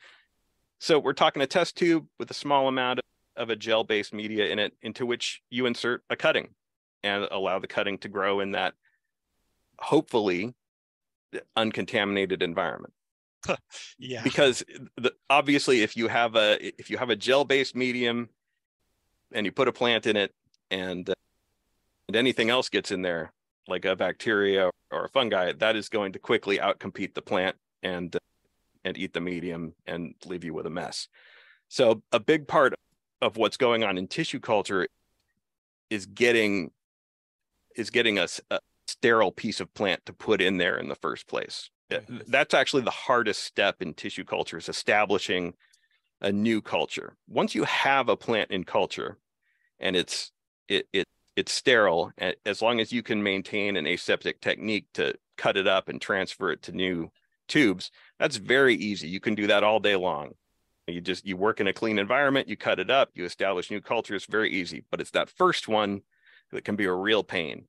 [0.78, 3.00] so we're talking a test tube with a small amount
[3.36, 6.48] of a gel based media in it into which you insert a cutting
[7.02, 8.74] and allow the cutting to grow in that
[9.78, 10.54] hopefully
[11.56, 12.92] uncontaminated environment.
[13.98, 14.22] Yeah.
[14.22, 14.64] Because
[14.96, 18.28] the, obviously if you have a if you have a gel based medium
[19.32, 20.32] and you put a plant in it
[20.70, 21.14] and uh,
[22.08, 23.32] and anything else gets in there
[23.68, 28.16] like a bacteria or a fungi that is going to quickly outcompete the plant and
[28.16, 28.18] uh,
[28.84, 31.08] and eat the medium and leave you with a mess.
[31.68, 32.74] So a big part
[33.20, 34.88] of what's going on in tissue culture
[35.90, 36.70] is getting
[37.76, 41.26] is getting us a sterile piece of plant to put in there in the first
[41.26, 41.70] place.
[42.26, 45.54] That's actually the hardest step in tissue culture is establishing
[46.20, 47.16] a new culture.
[47.28, 49.18] Once you have a plant in culture
[49.78, 50.32] and it's
[50.68, 52.12] it, it it's sterile
[52.46, 56.52] as long as you can maintain an aseptic technique to cut it up and transfer
[56.52, 57.10] it to new
[57.48, 60.32] tubes that's very easy you can do that all day long
[60.86, 63.80] You just you work in a clean environment, you cut it up, you establish new
[63.80, 64.84] cultures, very easy.
[64.90, 66.02] But it's that first one
[66.50, 67.66] that can be a real pain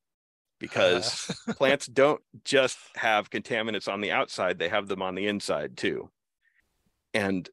[0.64, 1.54] because uh.
[1.58, 6.10] plants don't just have contaminants on the outside, they have them on the inside too.
[7.14, 7.48] And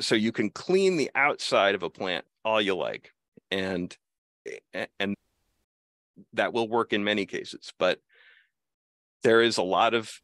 [0.00, 3.12] so you can clean the outside of a plant all you like
[3.50, 3.96] and
[5.00, 5.14] and
[6.32, 7.98] that will work in many cases but
[9.22, 10.20] there is a lot of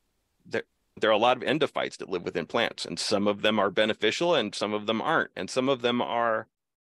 [0.46, 0.62] there
[1.00, 3.70] there are a lot of endophytes that live within plants and some of them are
[3.70, 6.46] beneficial and some of them aren't and some of them are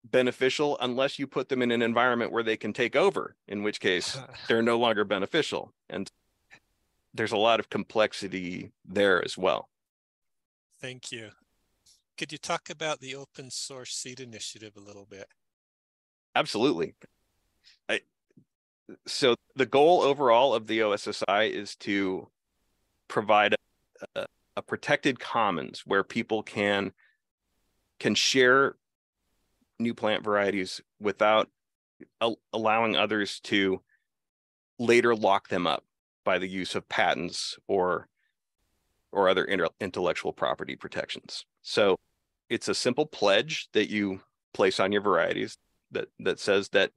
[0.03, 3.79] beneficial unless you put them in an environment where they can take over in which
[3.79, 5.73] case they're no longer beneficial.
[5.89, 6.09] And
[7.13, 9.69] there's a lot of complexity there as well.
[10.81, 11.29] Thank you.
[12.17, 15.27] Could you talk about the open source seed initiative a little bit?
[16.35, 16.95] Absolutely.
[17.87, 18.01] I,
[19.07, 22.27] so the goal overall of the ossi is to
[23.07, 23.55] provide
[24.15, 24.25] a,
[24.57, 26.91] a protected commons where people can
[27.99, 28.75] can share
[29.79, 31.49] new plant varieties without
[32.21, 33.81] al- allowing others to
[34.79, 35.83] later lock them up
[36.23, 38.07] by the use of patents or
[39.11, 41.45] or other inter- intellectual property protections.
[41.61, 41.99] So
[42.49, 44.21] it's a simple pledge that you
[44.53, 45.57] place on your varieties
[45.91, 46.91] that that says that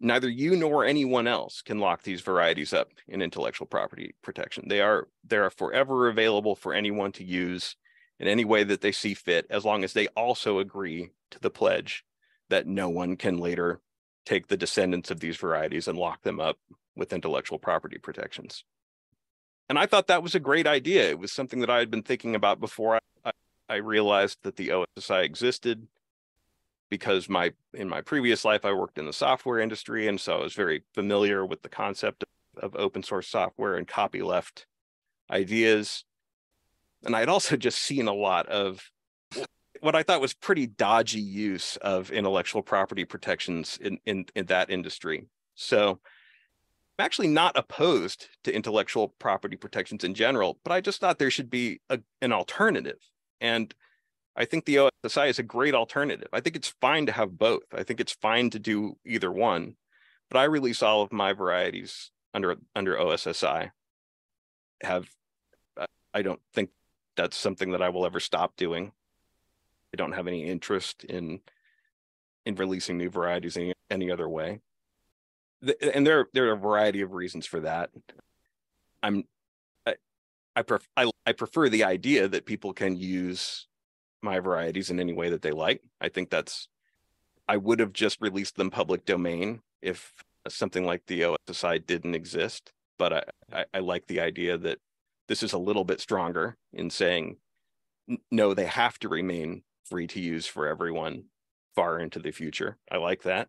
[0.00, 4.68] neither you nor anyone else can lock these varieties up in intellectual property protection.
[4.68, 7.76] They are they are forever available for anyone to use
[8.20, 11.50] in any way that they see fit, as long as they also agree to the
[11.50, 12.04] pledge
[12.48, 13.80] that no one can later
[14.24, 16.58] take the descendants of these varieties and lock them up
[16.96, 18.64] with intellectual property protections.
[19.68, 21.08] And I thought that was a great idea.
[21.10, 23.30] It was something that I had been thinking about before I,
[23.68, 25.86] I, realized that the OSSI existed
[26.88, 30.42] because my in my previous life I worked in the software industry and so I
[30.42, 32.24] was very familiar with the concept
[32.56, 34.64] of, of open source software and copyleft
[35.30, 36.04] ideas
[37.04, 38.82] and I'd also just seen a lot of
[39.80, 44.70] what I thought was pretty dodgy use of intellectual property protections in in, in that
[44.70, 46.00] industry so
[46.98, 51.30] I'm actually not opposed to intellectual property protections in general but I just thought there
[51.30, 52.98] should be a, an alternative
[53.40, 53.72] and
[54.38, 56.28] I think the OSSI is a great alternative.
[56.32, 57.64] I think it's fine to have both.
[57.74, 59.74] I think it's fine to do either one,
[60.30, 63.70] but I release all of my varieties under under OSSI.
[64.82, 65.08] Have
[66.14, 66.70] I don't think
[67.18, 68.92] that's something that I will ever stop doing.
[69.92, 71.40] I don't have any interest in
[72.46, 74.60] in releasing new varieties any, any other way.
[75.94, 77.90] And there there are a variety of reasons for that.
[79.02, 79.24] I'm
[79.84, 79.96] I
[80.54, 83.66] I, pref- I, I prefer the idea that people can use
[84.22, 85.82] my varieties in any way that they like.
[86.00, 86.68] I think that's
[87.48, 90.12] I would have just released them public domain if
[90.48, 92.72] something like the OSSI didn't exist.
[92.96, 94.78] But I, I, I like the idea that
[95.28, 97.36] this is a little bit stronger in saying
[98.30, 101.24] no, they have to remain free to use for everyone
[101.74, 102.78] far into the future.
[102.90, 103.48] I like that.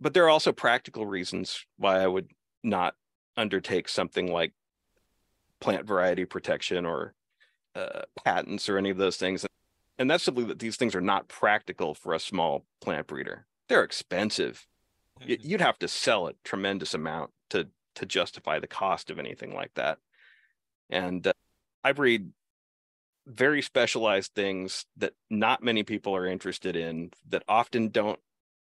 [0.00, 2.30] But there are also practical reasons why I would
[2.62, 2.94] not
[3.36, 4.52] undertake something like
[5.60, 7.14] plant variety protection or
[7.74, 9.46] uh, patents or any of those things.
[9.98, 13.46] And that's simply that these things are not practical for a small plant breeder.
[13.68, 14.66] They're expensive.
[15.22, 15.48] Mm-hmm.
[15.48, 19.72] You'd have to sell a tremendous amount to to justify the cost of anything like
[19.74, 19.98] that.
[20.90, 21.32] And uh,
[21.82, 22.30] I breed
[23.26, 28.20] very specialized things that not many people are interested in that often don't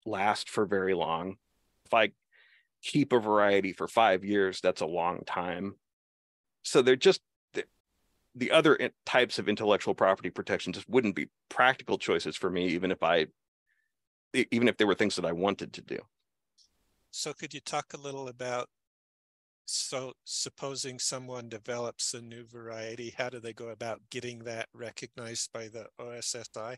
[0.05, 1.37] last for very long.
[1.85, 2.11] If I
[2.81, 5.75] keep a variety for 5 years, that's a long time.
[6.63, 7.21] So they're just
[8.37, 12.91] the other types of intellectual property protection just wouldn't be practical choices for me even
[12.91, 13.25] if i
[14.51, 15.97] even if there were things that i wanted to do
[17.11, 18.69] so could you talk a little about
[19.69, 25.51] so supposing someone develops a new variety how do they go about getting that recognized
[25.51, 26.77] by the ossi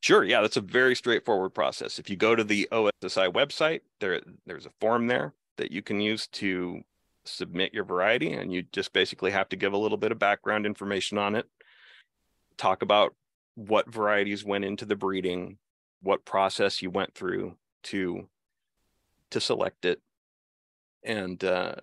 [0.00, 1.98] sure yeah that's a very straightforward process.
[1.98, 6.00] If you go to the ossi website there there's a form there that you can
[6.00, 6.80] use to
[7.24, 10.66] submit your variety and you just basically have to give a little bit of background
[10.66, 11.46] information on it.
[12.56, 13.14] Talk about
[13.54, 15.58] what varieties went into the breeding
[16.02, 18.26] what process you went through to
[19.30, 20.00] to select it
[21.04, 21.74] and uh,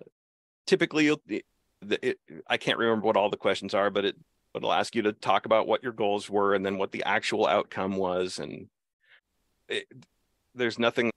[0.68, 4.16] typically you'll it, i can't remember what all the questions are but it
[4.54, 7.46] it'll ask you to talk about what your goals were and then what the actual
[7.46, 8.68] outcome was and
[9.68, 9.86] it,
[10.54, 11.10] there's nothing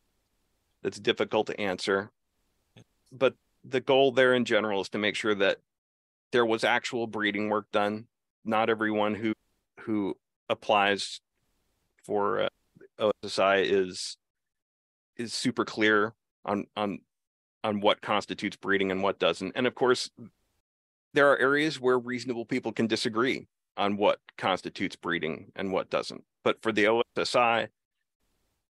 [0.82, 2.10] that's difficult to answer
[3.12, 5.58] but the goal there in general is to make sure that
[6.32, 8.08] there was actual breeding work done.
[8.44, 9.34] Not everyone who
[9.82, 10.16] who
[10.50, 11.20] applies
[12.04, 12.50] for uh,
[13.00, 14.18] OSSI is
[15.18, 16.14] is super clear
[16.46, 17.00] on on
[17.64, 19.54] on what constitutes breeding and what doesn't.
[19.56, 20.10] And of course,
[21.14, 23.48] there are areas where reasonable people can disagree
[23.78, 26.24] on what constitutes breeding and what doesn't.
[26.44, 26.86] But for the
[27.18, 27.68] OSSI,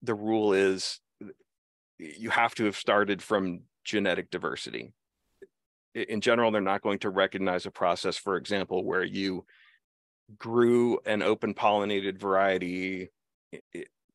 [0.03, 1.01] the rule is
[1.99, 4.93] you have to have started from genetic diversity.
[5.95, 9.45] In general, they're not going to recognize a process, for example, where you
[10.39, 13.11] grew an open pollinated variety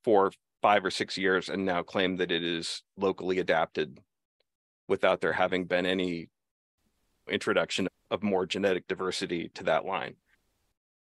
[0.04, 4.00] for five or six years and now claim that it is locally adapted
[4.88, 6.30] without there having been any
[7.30, 10.16] introduction of more genetic diversity to that line.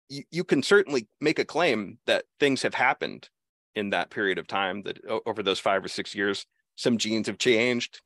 [0.10, 3.30] You, you can certainly make a claim that things have happened
[3.76, 6.46] in that period of time that over those five or six years
[6.76, 8.02] some genes have changed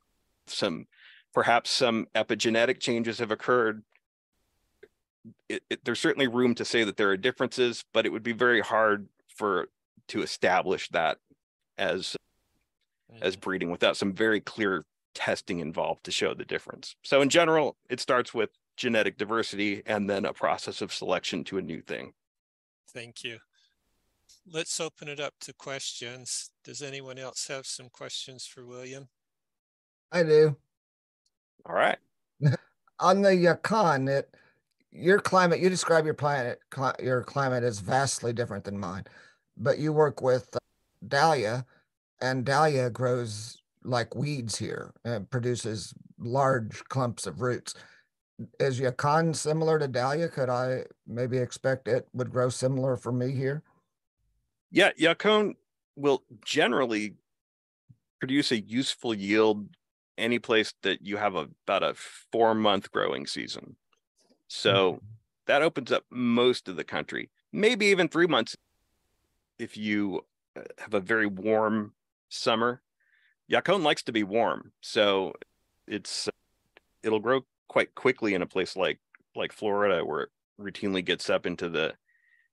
[0.46, 0.86] some
[1.34, 3.82] perhaps some epigenetic changes have occurred
[5.48, 8.32] it, it, there's certainly room to say that there are differences but it would be
[8.32, 9.68] very hard for
[10.06, 11.18] to establish that
[11.78, 12.16] as
[13.20, 13.40] as mm-hmm.
[13.40, 14.84] breeding without some very clear
[15.16, 20.08] testing involved to show the difference so in general it starts with genetic diversity and
[20.08, 22.12] then a process of selection to a new thing
[22.92, 23.38] thank you
[24.52, 26.50] let's open it up to questions.
[26.64, 29.08] Does anyone else have some questions for William?
[30.12, 30.56] I do.
[31.64, 31.98] All right.
[33.00, 34.34] On the Yacon, it
[34.92, 36.58] your climate, you describe your planet,
[37.02, 39.04] your climate is vastly different than mine,
[39.58, 40.58] but you work with uh,
[41.06, 41.66] dahlia,
[42.22, 47.74] and dahlia grows like weeds here and produces large clumps of roots.
[48.60, 50.28] Is Yacon similar to dahlia?
[50.28, 53.62] Could I maybe expect it would grow similar for me here?
[54.70, 55.54] Yeah, Yacon
[55.94, 57.14] will generally
[58.18, 59.68] produce a useful yield
[60.18, 61.94] any place that you have a, about a
[62.32, 63.76] four month growing season.
[64.48, 65.06] So mm-hmm.
[65.46, 68.56] that opens up most of the country, maybe even three months
[69.58, 70.24] if you
[70.56, 71.92] uh, have a very warm
[72.28, 72.82] summer.
[73.50, 75.32] Yacon likes to be warm, so
[75.86, 76.28] it's
[77.02, 78.98] it'll grow quite quickly in a place like
[79.34, 80.28] like Florida where it
[80.60, 81.94] routinely gets up into the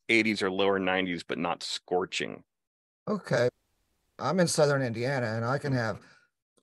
[0.09, 2.43] 80s or lower 90s, but not scorching.
[3.07, 3.49] Okay.
[4.19, 5.99] I'm in southern Indiana and I can have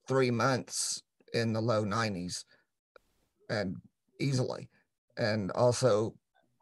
[0.07, 1.03] three months
[1.35, 2.45] in the low 90s
[3.49, 3.77] and
[4.19, 4.69] easily.
[5.17, 6.15] And also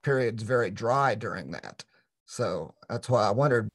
[0.03, 1.85] periods very dry during that.
[2.27, 3.69] So that's why I wondered.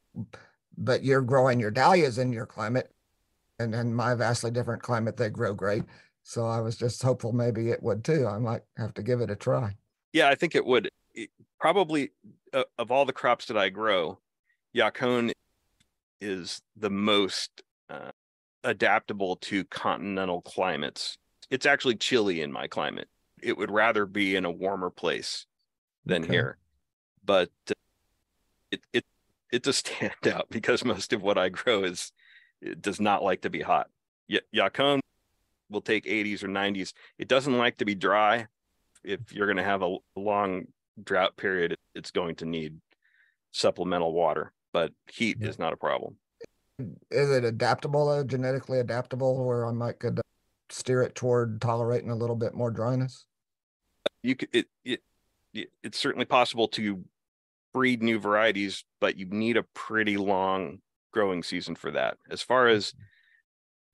[0.78, 2.92] But you're growing your dahlias in your climate,
[3.60, 5.84] and in my vastly different climate, they grow great.
[6.24, 8.28] So I was just hopeful maybe it would too.
[8.28, 9.76] I might have to give it a try.
[10.14, 10.90] Yeah, I think it would.
[11.14, 11.30] It,
[11.60, 12.12] probably
[12.54, 14.20] uh, of all the crops that I grow,
[14.76, 15.32] Yacon
[16.22, 18.12] is the most uh,
[18.64, 21.18] adaptable to continental climates.
[21.50, 23.10] It's actually chilly in my climate.
[23.42, 25.46] It would rather be in a warmer place
[26.06, 26.32] than okay.
[26.32, 26.58] here,
[27.26, 27.74] but uh,
[28.72, 29.06] it it
[29.52, 32.12] it's a standout because most of what I grow is
[32.82, 33.90] does not like to be hot.
[34.30, 35.00] Y- Yacon
[35.70, 36.94] will take 80s or 90s.
[37.18, 38.48] It doesn't like to be dry.
[39.04, 40.66] If you're going to have a long
[41.04, 42.80] drought period, it's going to need
[43.52, 45.50] supplemental water, but heat yeah.
[45.50, 46.16] is not a problem.
[47.12, 50.24] Is it adaptable, though, genetically adaptable, where I might could uh,
[50.70, 53.26] steer it toward tolerating a little bit more dryness?
[54.24, 55.02] You could, it, it,
[55.54, 57.04] it it's certainly possible to
[57.74, 60.80] breed new varieties, but you need a pretty long
[61.14, 62.18] growing season for that.
[62.30, 63.02] As far as mm-hmm.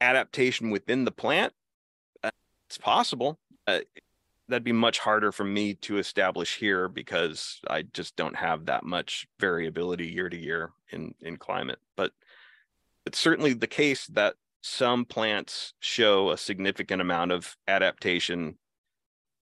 [0.02, 1.54] adaptation within the plant,
[2.24, 2.32] uh,
[2.68, 3.40] it's possible.
[3.68, 3.80] Uh,
[4.48, 8.84] that'd be much harder for me to establish here because I just don't have that
[8.84, 11.80] much variability year to year in in climate.
[11.96, 12.12] But
[13.06, 18.58] it's certainly the case that some plants show a significant amount of adaptation,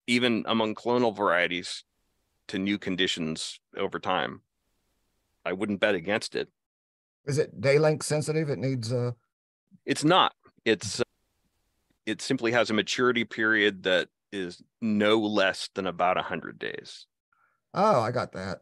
[0.08, 1.84] even among clonal varieties,
[2.48, 4.42] to new conditions over time.
[5.46, 6.50] I wouldn't bet against it.
[7.26, 8.50] Is it day length sensitive?
[8.50, 9.08] It needs a.
[9.08, 9.12] Uh...
[9.86, 10.34] It's not.
[10.66, 11.00] It's.
[11.00, 11.04] Uh,
[12.06, 17.06] it simply has a maturity period that is no less than about a 100 days.
[17.74, 18.62] Oh, I got that.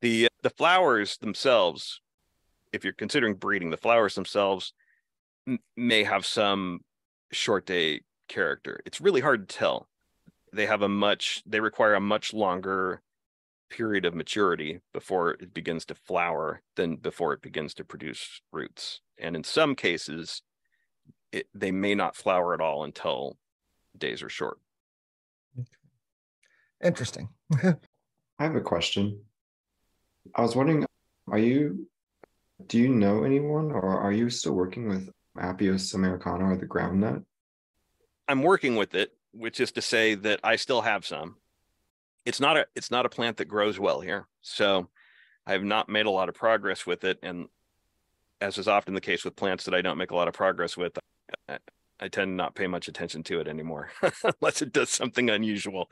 [0.00, 2.00] The the flowers themselves,
[2.72, 4.72] if you're considering breeding, the flowers themselves
[5.46, 6.80] m- may have some
[7.30, 8.80] short day character.
[8.84, 9.88] It's really hard to tell.
[10.52, 13.02] They have a much they require a much longer
[13.72, 19.00] period of maturity before it begins to flower than before it begins to produce roots.
[19.18, 20.42] And in some cases,
[21.32, 23.38] it, they may not flower at all until
[23.96, 24.58] days are short.
[26.84, 27.30] Interesting.
[27.62, 27.74] I
[28.38, 29.22] have a question.
[30.34, 30.84] I was wondering,
[31.28, 31.88] are you,
[32.66, 35.08] do you know anyone or are you still working with
[35.38, 37.24] Apios americana or the groundnut?
[38.28, 41.36] I'm working with it, which is to say that I still have some.
[42.24, 44.28] It's not a it's not a plant that grows well here.
[44.40, 44.88] So
[45.46, 47.18] I have not made a lot of progress with it.
[47.22, 47.48] And
[48.40, 50.76] as is often the case with plants that I don't make a lot of progress
[50.76, 50.98] with,
[51.48, 51.58] I,
[52.00, 53.90] I tend to not pay much attention to it anymore
[54.24, 55.90] unless it does something unusual.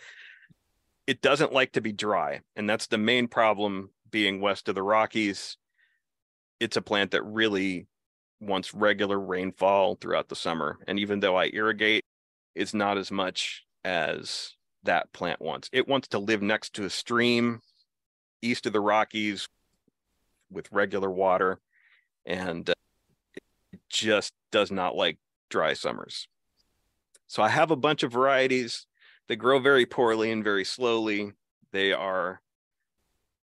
[1.06, 4.82] It doesn't like to be dry, and that's the main problem being west of the
[4.82, 5.56] Rockies.
[6.60, 7.86] it's a plant that really
[8.40, 10.78] wants regular rainfall throughout the summer.
[10.86, 12.04] And even though I irrigate,
[12.54, 14.54] it's not as much as
[14.84, 15.68] that plant wants.
[15.72, 17.60] It wants to live next to a stream
[18.42, 19.48] east of the Rockies
[20.50, 21.60] with regular water
[22.26, 22.74] and uh,
[23.72, 25.18] it just does not like
[25.48, 26.28] dry summers.
[27.26, 28.86] So I have a bunch of varieties
[29.28, 31.32] that grow very poorly and very slowly.
[31.72, 32.40] They are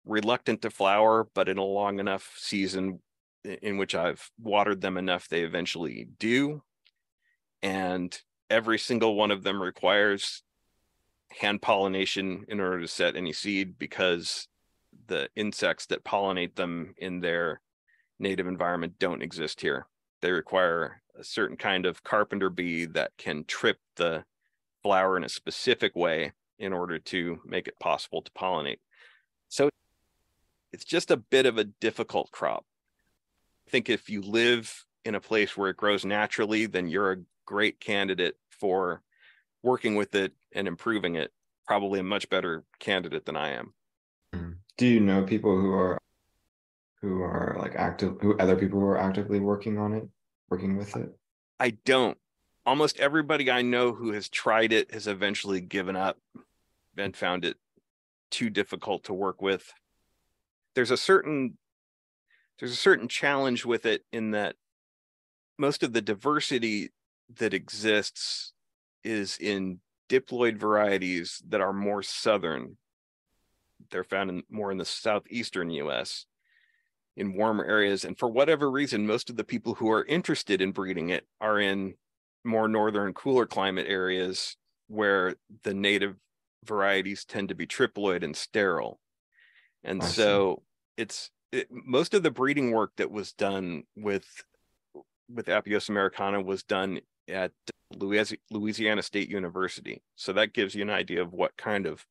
[0.05, 2.99] reluctant to flower, but in a long enough season
[3.43, 6.61] in which I've watered them enough, they eventually do.
[7.61, 8.17] And
[8.49, 10.43] every single one of them requires
[11.39, 14.47] hand pollination in order to set any seed because
[15.07, 17.61] the insects that pollinate them in their
[18.19, 19.87] native environment don't exist here.
[20.21, 24.23] They require a certain kind of carpenter bee that can trip the
[24.81, 28.79] flower in a specific way in order to make it possible to pollinate.
[29.49, 29.69] So
[30.71, 32.65] it's just a bit of a difficult crop.
[33.67, 37.21] I think if you live in a place where it grows naturally, then you're a
[37.45, 39.01] great candidate for
[39.63, 41.31] working with it and improving it.
[41.65, 43.73] Probably a much better candidate than I am.
[44.35, 44.51] Mm-hmm.
[44.77, 45.97] Do you know people who are
[47.01, 50.07] who are like active who other people who are actively working on it,
[50.49, 51.09] working with it?
[51.59, 52.17] I don't.
[52.65, 56.17] Almost everybody I know who has tried it has eventually given up
[56.97, 57.57] and found it
[58.29, 59.73] too difficult to work with.
[60.75, 61.57] There's a certain
[62.59, 64.55] there's a certain challenge with it in that
[65.57, 66.91] most of the diversity
[67.37, 68.52] that exists
[69.03, 69.79] is in
[70.09, 72.77] diploid varieties that are more southern.
[73.89, 76.25] They're found in more in the southeastern US
[77.15, 78.05] in warmer areas.
[78.05, 81.59] And for whatever reason, most of the people who are interested in breeding it are
[81.59, 81.95] in
[82.43, 86.15] more northern, cooler climate areas where the native
[86.65, 88.99] varieties tend to be triploid and sterile.
[89.83, 91.01] And I so see.
[91.03, 94.25] it's it, most of the breeding work that was done with
[95.29, 97.51] with Apios americana was done at
[97.95, 100.01] Louisiana State University.
[100.15, 102.05] So that gives you an idea of what kind of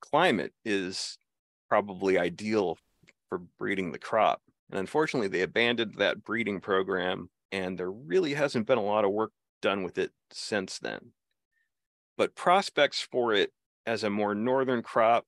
[0.00, 1.18] climate is
[1.68, 2.78] probably ideal
[3.28, 4.40] for breeding the crop.
[4.70, 9.12] And unfortunately, they abandoned that breeding program, and there really hasn't been a lot of
[9.12, 11.12] work done with it since then.
[12.16, 13.52] But prospects for it
[13.86, 15.24] as a more northern crop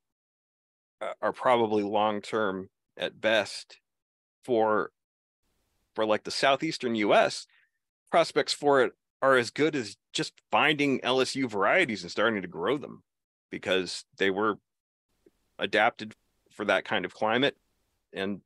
[1.01, 3.79] uh, are probably long term at best
[4.45, 4.91] for
[5.95, 7.47] for like the southeastern US
[8.11, 8.93] prospects for it
[9.23, 13.03] are as good as just finding LSU varieties and starting to grow them
[13.51, 14.59] because they were
[15.59, 16.15] adapted
[16.53, 17.57] for that kind of climate
[18.13, 18.41] and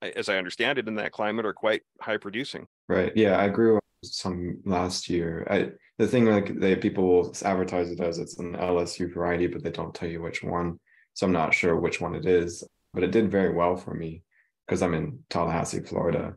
[0.00, 2.66] as I understand it in that climate are quite high producing.
[2.88, 3.12] Right.
[3.16, 5.46] Yeah, I grew some last year.
[5.50, 9.64] I the thing like they people will advertise it as it's an LSU variety, but
[9.64, 10.78] they don't tell you which one.
[11.14, 12.62] So I'm not sure which one it is.
[12.94, 14.22] But it did very well for me
[14.66, 16.36] because I'm in Tallahassee, Florida.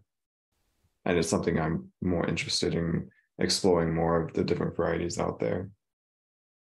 [1.06, 5.70] And it's something I'm more interested in exploring more of the different varieties out there.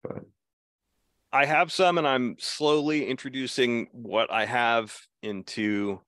[0.02, 0.24] But
[1.32, 6.00] I have some and I'm slowly introducing what I have into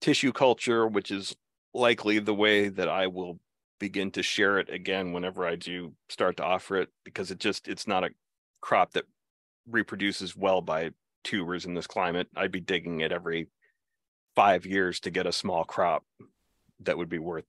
[0.00, 1.34] tissue culture, which is
[1.74, 3.38] likely the way that I will
[3.78, 7.68] begin to share it again whenever I do start to offer it because it just
[7.68, 8.10] it's not a
[8.60, 9.04] crop that
[9.68, 10.90] reproduces well by
[11.22, 12.28] tubers in this climate.
[12.34, 13.48] I'd be digging it every
[14.34, 16.04] five years to get a small crop
[16.80, 17.46] that would be worth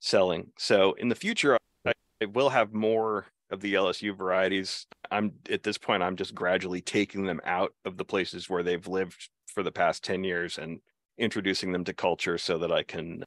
[0.00, 0.48] selling.
[0.58, 1.92] So in the future, I,
[2.22, 4.86] I will have more of the LSU varieties.
[5.10, 8.86] I'm at this point, I'm just gradually taking them out of the places where they've
[8.86, 10.80] lived for the past 10 years and
[11.18, 13.24] introducing them to culture so that I can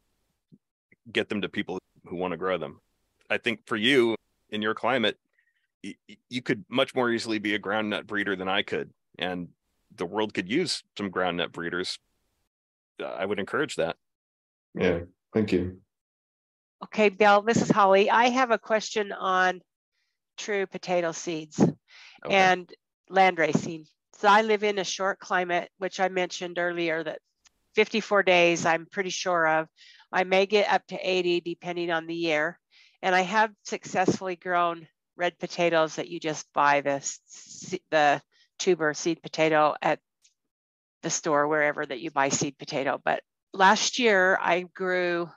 [1.11, 2.81] get them to people who want to grow them.
[3.29, 4.15] I think for you
[4.49, 5.17] in your climate,
[5.81, 8.91] you could much more easily be a ground nut breeder than I could.
[9.17, 9.49] And
[9.95, 11.97] the world could use some ground nut breeders.
[13.01, 13.95] Uh, I would encourage that.
[14.75, 14.99] Yeah,
[15.33, 15.77] thank you.
[16.85, 18.09] Okay, Bill, this is Holly.
[18.09, 19.61] I have a question on
[20.37, 22.35] true potato seeds okay.
[22.35, 22.71] and
[23.09, 23.85] land racing.
[24.19, 27.19] So I live in a short climate, which I mentioned earlier that
[27.75, 29.67] 54 days, I'm pretty sure of.
[30.11, 32.59] I may get up to 80 depending on the year.
[33.01, 38.21] And I have successfully grown red potatoes that you just buy the, the
[38.57, 39.99] tuber seed potato at
[41.03, 42.99] the store, wherever that you buy seed potato.
[43.03, 43.21] But
[43.53, 45.29] last year I grew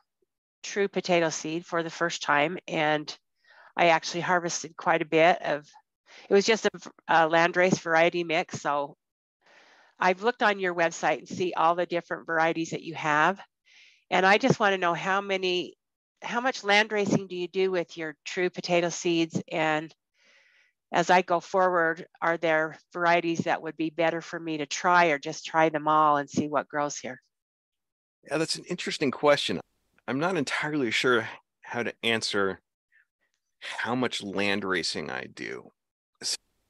[0.63, 3.15] true potato seed for the first time and
[3.77, 5.67] I actually harvested quite a bit of,
[6.29, 6.71] it was just a,
[7.09, 8.61] a landrace variety mix.
[8.61, 8.97] So
[9.99, 13.41] I've looked on your website and see all the different varieties that you have.
[14.11, 15.75] And I just want to know how many,
[16.23, 19.41] how much land racing do you do with your true potato seeds?
[19.51, 19.93] And
[20.93, 25.07] as I go forward, are there varieties that would be better for me to try
[25.07, 27.21] or just try them all and see what grows here?
[28.25, 29.61] Yeah, that's an interesting question.
[30.07, 31.29] I'm not entirely sure
[31.63, 32.61] how to answer
[33.61, 35.71] how much land racing I do.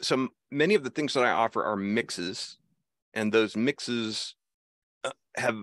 [0.00, 2.59] So many of the things that I offer are mixes,
[3.14, 4.34] and those mixes
[5.05, 5.57] uh, have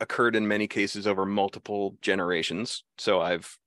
[0.00, 2.84] occurred in many cases over multiple generations.
[2.96, 3.58] So I've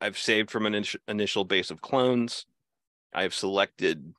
[0.00, 2.46] I've saved from an initial base of clones.
[3.12, 4.14] I've selected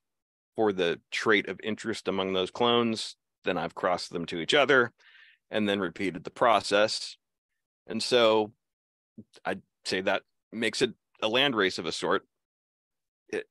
[0.55, 3.15] for the trait of interest among those clones.
[3.45, 4.91] Then I've crossed them to each other
[5.51, 7.17] and then repeated the process.
[7.87, 8.51] And so
[9.45, 12.25] I'd say that makes it a land race of a sort.
[13.29, 13.47] It,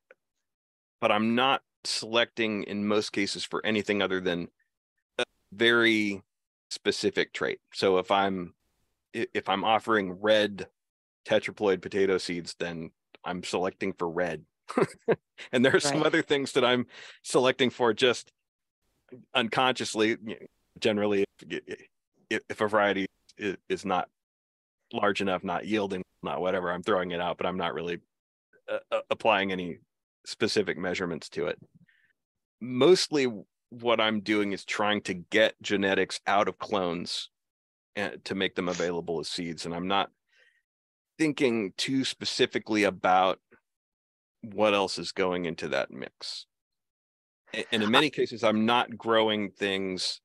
[1.01, 4.49] but I'm not selecting in most cases for anything other than
[5.19, 6.23] a very
[6.71, 7.61] specific trait.
[7.73, 8.55] So if I'm
[9.13, 10.69] if I'm offering red
[11.27, 12.91] tetraploid potato seeds, then
[13.25, 14.45] I'm selecting for red.
[15.53, 15.83] and there are right.
[15.83, 16.87] some other things that I'm
[17.23, 18.33] selecting for just
[19.35, 20.17] unconsciously.
[20.79, 23.07] Generally, if, if a variety
[23.39, 24.09] is, is not
[24.93, 27.99] large enough, not yielding, not whatever, I'm throwing it out, but I'm not really
[28.71, 29.79] uh, uh applying any
[30.27, 31.59] specific measurements to it.
[32.61, 33.27] Mostly
[33.71, 37.31] what I'm doing is trying to get genetics out of clones
[37.97, 39.67] and to make them available as seeds.
[39.67, 40.11] And I'm not
[41.19, 43.39] thinking too specifically about
[44.43, 46.47] what else is going into that mix.
[47.71, 50.21] And in many cases, I'm not growing things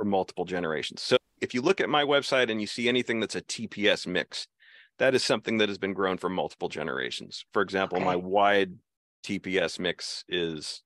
[0.00, 1.02] for multiple generations.
[1.02, 4.46] So if you look at my website and you see anything that's a TPS mix,
[4.98, 7.44] that is something that has been grown for multiple generations.
[7.52, 8.06] For example, okay.
[8.06, 8.72] my wide
[9.22, 10.82] TPS mix is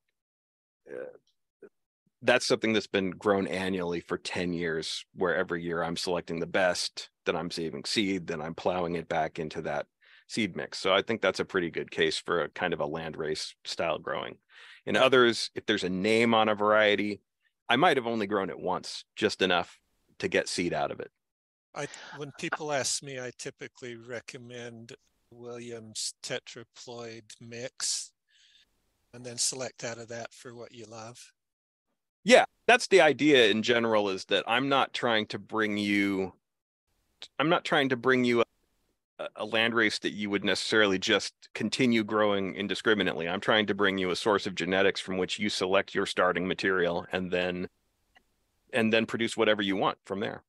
[0.91, 1.05] uh,
[2.23, 6.47] that's something that's been grown annually for 10 years where every year i'm selecting the
[6.47, 9.85] best then i'm saving seed then i'm plowing it back into that
[10.27, 12.85] seed mix so i think that's a pretty good case for a kind of a
[12.85, 14.37] land race style growing
[14.85, 17.21] in others if there's a name on a variety
[17.69, 19.79] i might have only grown it once just enough
[20.19, 21.11] to get seed out of it.
[21.75, 24.93] I, when people ask me i typically recommend
[25.31, 28.11] williams tetraploid mix
[29.13, 31.31] and then select out of that for what you love.
[32.23, 36.33] Yeah that's the idea in general is that i'm not trying to bring you
[37.39, 38.43] i'm not trying to bring you
[39.35, 43.29] a, land race that you would necessarily just continue growing indiscriminately.
[43.29, 46.45] I'm trying to bring you a source of genetics from which you select your starting
[46.47, 47.69] material and then
[48.73, 50.43] and then produce whatever you want from there.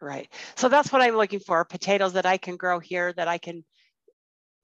[0.00, 0.28] Right.
[0.56, 3.64] So that's what i'm looking for potatoes that i can grow here that i can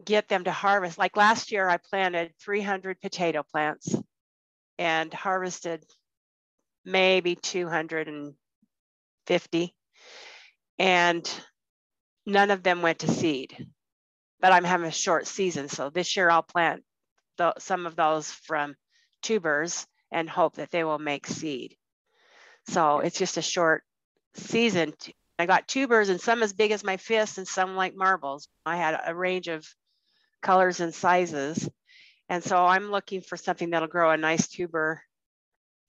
[0.04, 0.98] get them to harvest.
[0.98, 3.94] Like last year i planted 300 potato plants
[4.78, 5.84] and harvested
[6.84, 9.74] maybe 250.
[10.78, 11.40] And
[12.26, 13.66] none of them went to seed.
[14.40, 15.68] But I'm having a short season.
[15.68, 16.82] So this year I'll plant
[17.38, 18.74] the, some of those from
[19.22, 21.76] tubers and hope that they will make seed.
[22.68, 23.82] So it's just a short
[24.34, 24.92] season.
[25.38, 28.48] I got tubers and some as big as my fist and some like marbles.
[28.64, 29.66] I had a range of
[30.42, 31.68] colors and sizes.
[32.28, 35.00] And so I'm looking for something that'll grow a nice tuber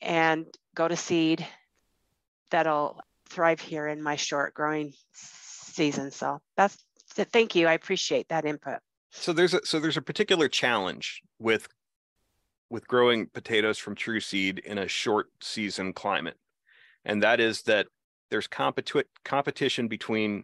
[0.02, 1.46] and go to seed
[2.52, 4.94] that'll thrive here in my short growing
[5.78, 6.11] season.
[6.11, 7.67] So that's thank you.
[7.67, 8.80] I appreciate that input.
[9.11, 11.67] So there's a so there's a particular challenge with
[12.69, 16.38] with growing potatoes from true seed in a short season climate.
[17.05, 17.88] And that is that
[18.30, 20.43] there's competi- competition between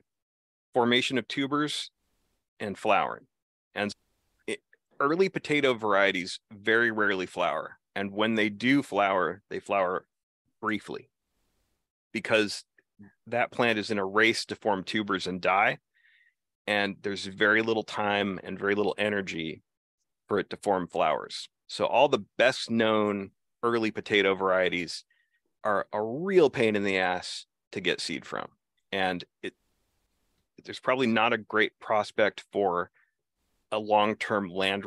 [0.73, 1.91] formation of tubers
[2.61, 3.25] and flowering.
[3.75, 3.91] And
[4.47, 4.61] it,
[5.01, 7.77] early potato varieties very rarely flower.
[7.93, 10.05] And when they do flower, they flower
[10.61, 11.09] briefly
[12.13, 12.63] because
[13.27, 15.79] that plant is in a race to form tubers and die.
[16.67, 19.61] And there's very little time and very little energy
[20.27, 21.49] for it to form flowers.
[21.67, 23.31] So, all the best known
[23.61, 25.03] early potato varieties
[25.63, 28.47] are a real pain in the ass to get seed from.
[28.91, 29.53] And it,
[30.63, 32.91] there's probably not a great prospect for
[33.71, 34.85] a long-term land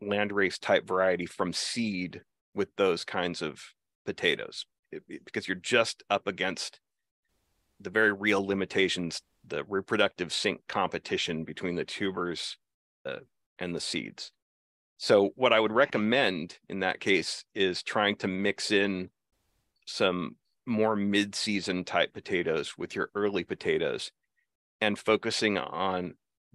[0.00, 2.22] land race type variety from seed
[2.54, 3.62] with those kinds of
[4.04, 4.66] potatoes
[5.24, 6.80] because you're just up against
[7.84, 12.56] the very real limitations, the reproductive sink competition between the tubers
[13.06, 13.18] uh,
[13.58, 14.32] and the seeds.
[14.96, 19.10] So, what I would recommend in that case is trying to mix in
[19.86, 24.10] some more mid season type potatoes with your early potatoes
[24.80, 26.14] and focusing on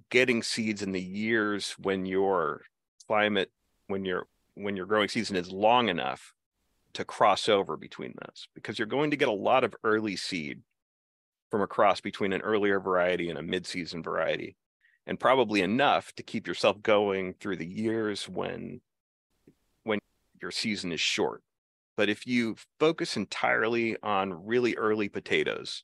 [0.10, 2.62] getting seeds in the years when your
[3.08, 3.52] climate,
[3.88, 6.34] when your when your growing season is long enough
[6.94, 10.62] to cross over between those because you're going to get a lot of early seed
[11.50, 14.56] from a cross between an earlier variety and a mid-season variety
[15.06, 18.82] and probably enough to keep yourself going through the years when
[19.84, 20.00] when
[20.42, 21.42] your season is short
[21.98, 25.84] but if you focus entirely on really early potatoes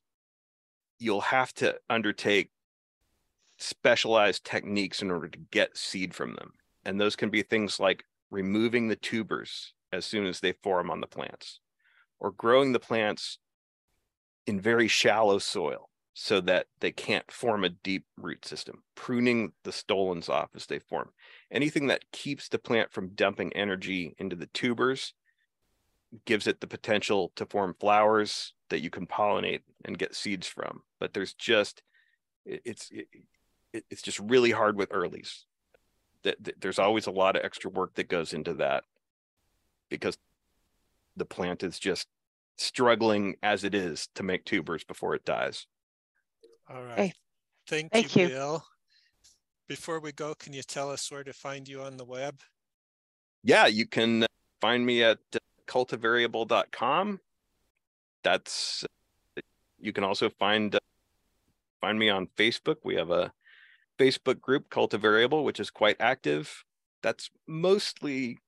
[0.99, 2.49] you'll have to undertake
[3.57, 6.53] specialized techniques in order to get seed from them.
[6.83, 11.01] And those can be things like removing the tubers as soon as they form on
[11.01, 11.59] the plants
[12.19, 13.39] or growing the plants
[14.47, 19.71] in very shallow soil so that they can't form a deep root system, pruning the
[19.71, 21.09] stolons off as they form.
[21.51, 25.13] Anything that keeps the plant from dumping energy into the tubers
[26.23, 30.83] gives it the potential to form flowers that you can pollinate and get seeds from.
[30.99, 31.83] But there's just
[32.45, 33.07] it's it,
[33.89, 35.43] it's just really hard with earlies.
[36.23, 38.85] That there's always a lot of extra work that goes into that
[39.89, 40.17] because
[41.17, 42.07] the plant is just
[42.57, 45.67] struggling as it is to make tubers before it dies.
[46.69, 46.97] All right.
[46.97, 47.13] Hey.
[47.67, 48.65] Thank, Thank you, you, Bill.
[49.67, 52.39] Before we go, can you tell us where to find you on the web?
[53.43, 54.25] Yeah, you can
[54.61, 55.17] find me at
[55.67, 57.19] cultivariable.com.
[58.23, 58.85] That's
[59.79, 60.77] you can also find
[61.81, 62.77] find me on Facebook.
[62.83, 63.31] We have a
[63.99, 66.63] Facebook group, Cultivariable, which is quite active.
[67.01, 68.39] That's mostly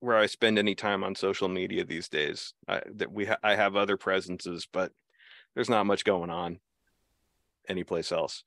[0.00, 2.54] where I spend any time on social media these days.
[2.68, 4.92] I, that we ha- I have other presences, but
[5.54, 6.60] there's not much going on
[7.68, 8.44] anyplace else.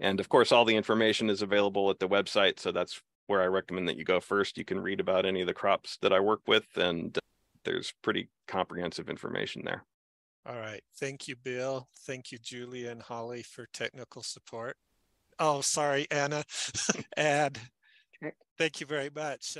[0.00, 2.58] And of course, all the information is available at the website.
[2.58, 4.58] So that's where I recommend that you go first.
[4.58, 7.16] You can read about any of the crops that I work with, and
[7.64, 9.84] there's pretty comprehensive information there.
[10.46, 10.82] All right.
[10.98, 11.88] Thank you, Bill.
[12.06, 14.76] Thank you, Julie and Holly, for technical support.
[15.38, 16.44] Oh, sorry, Anna.
[17.16, 17.58] and
[18.58, 19.56] thank you very much.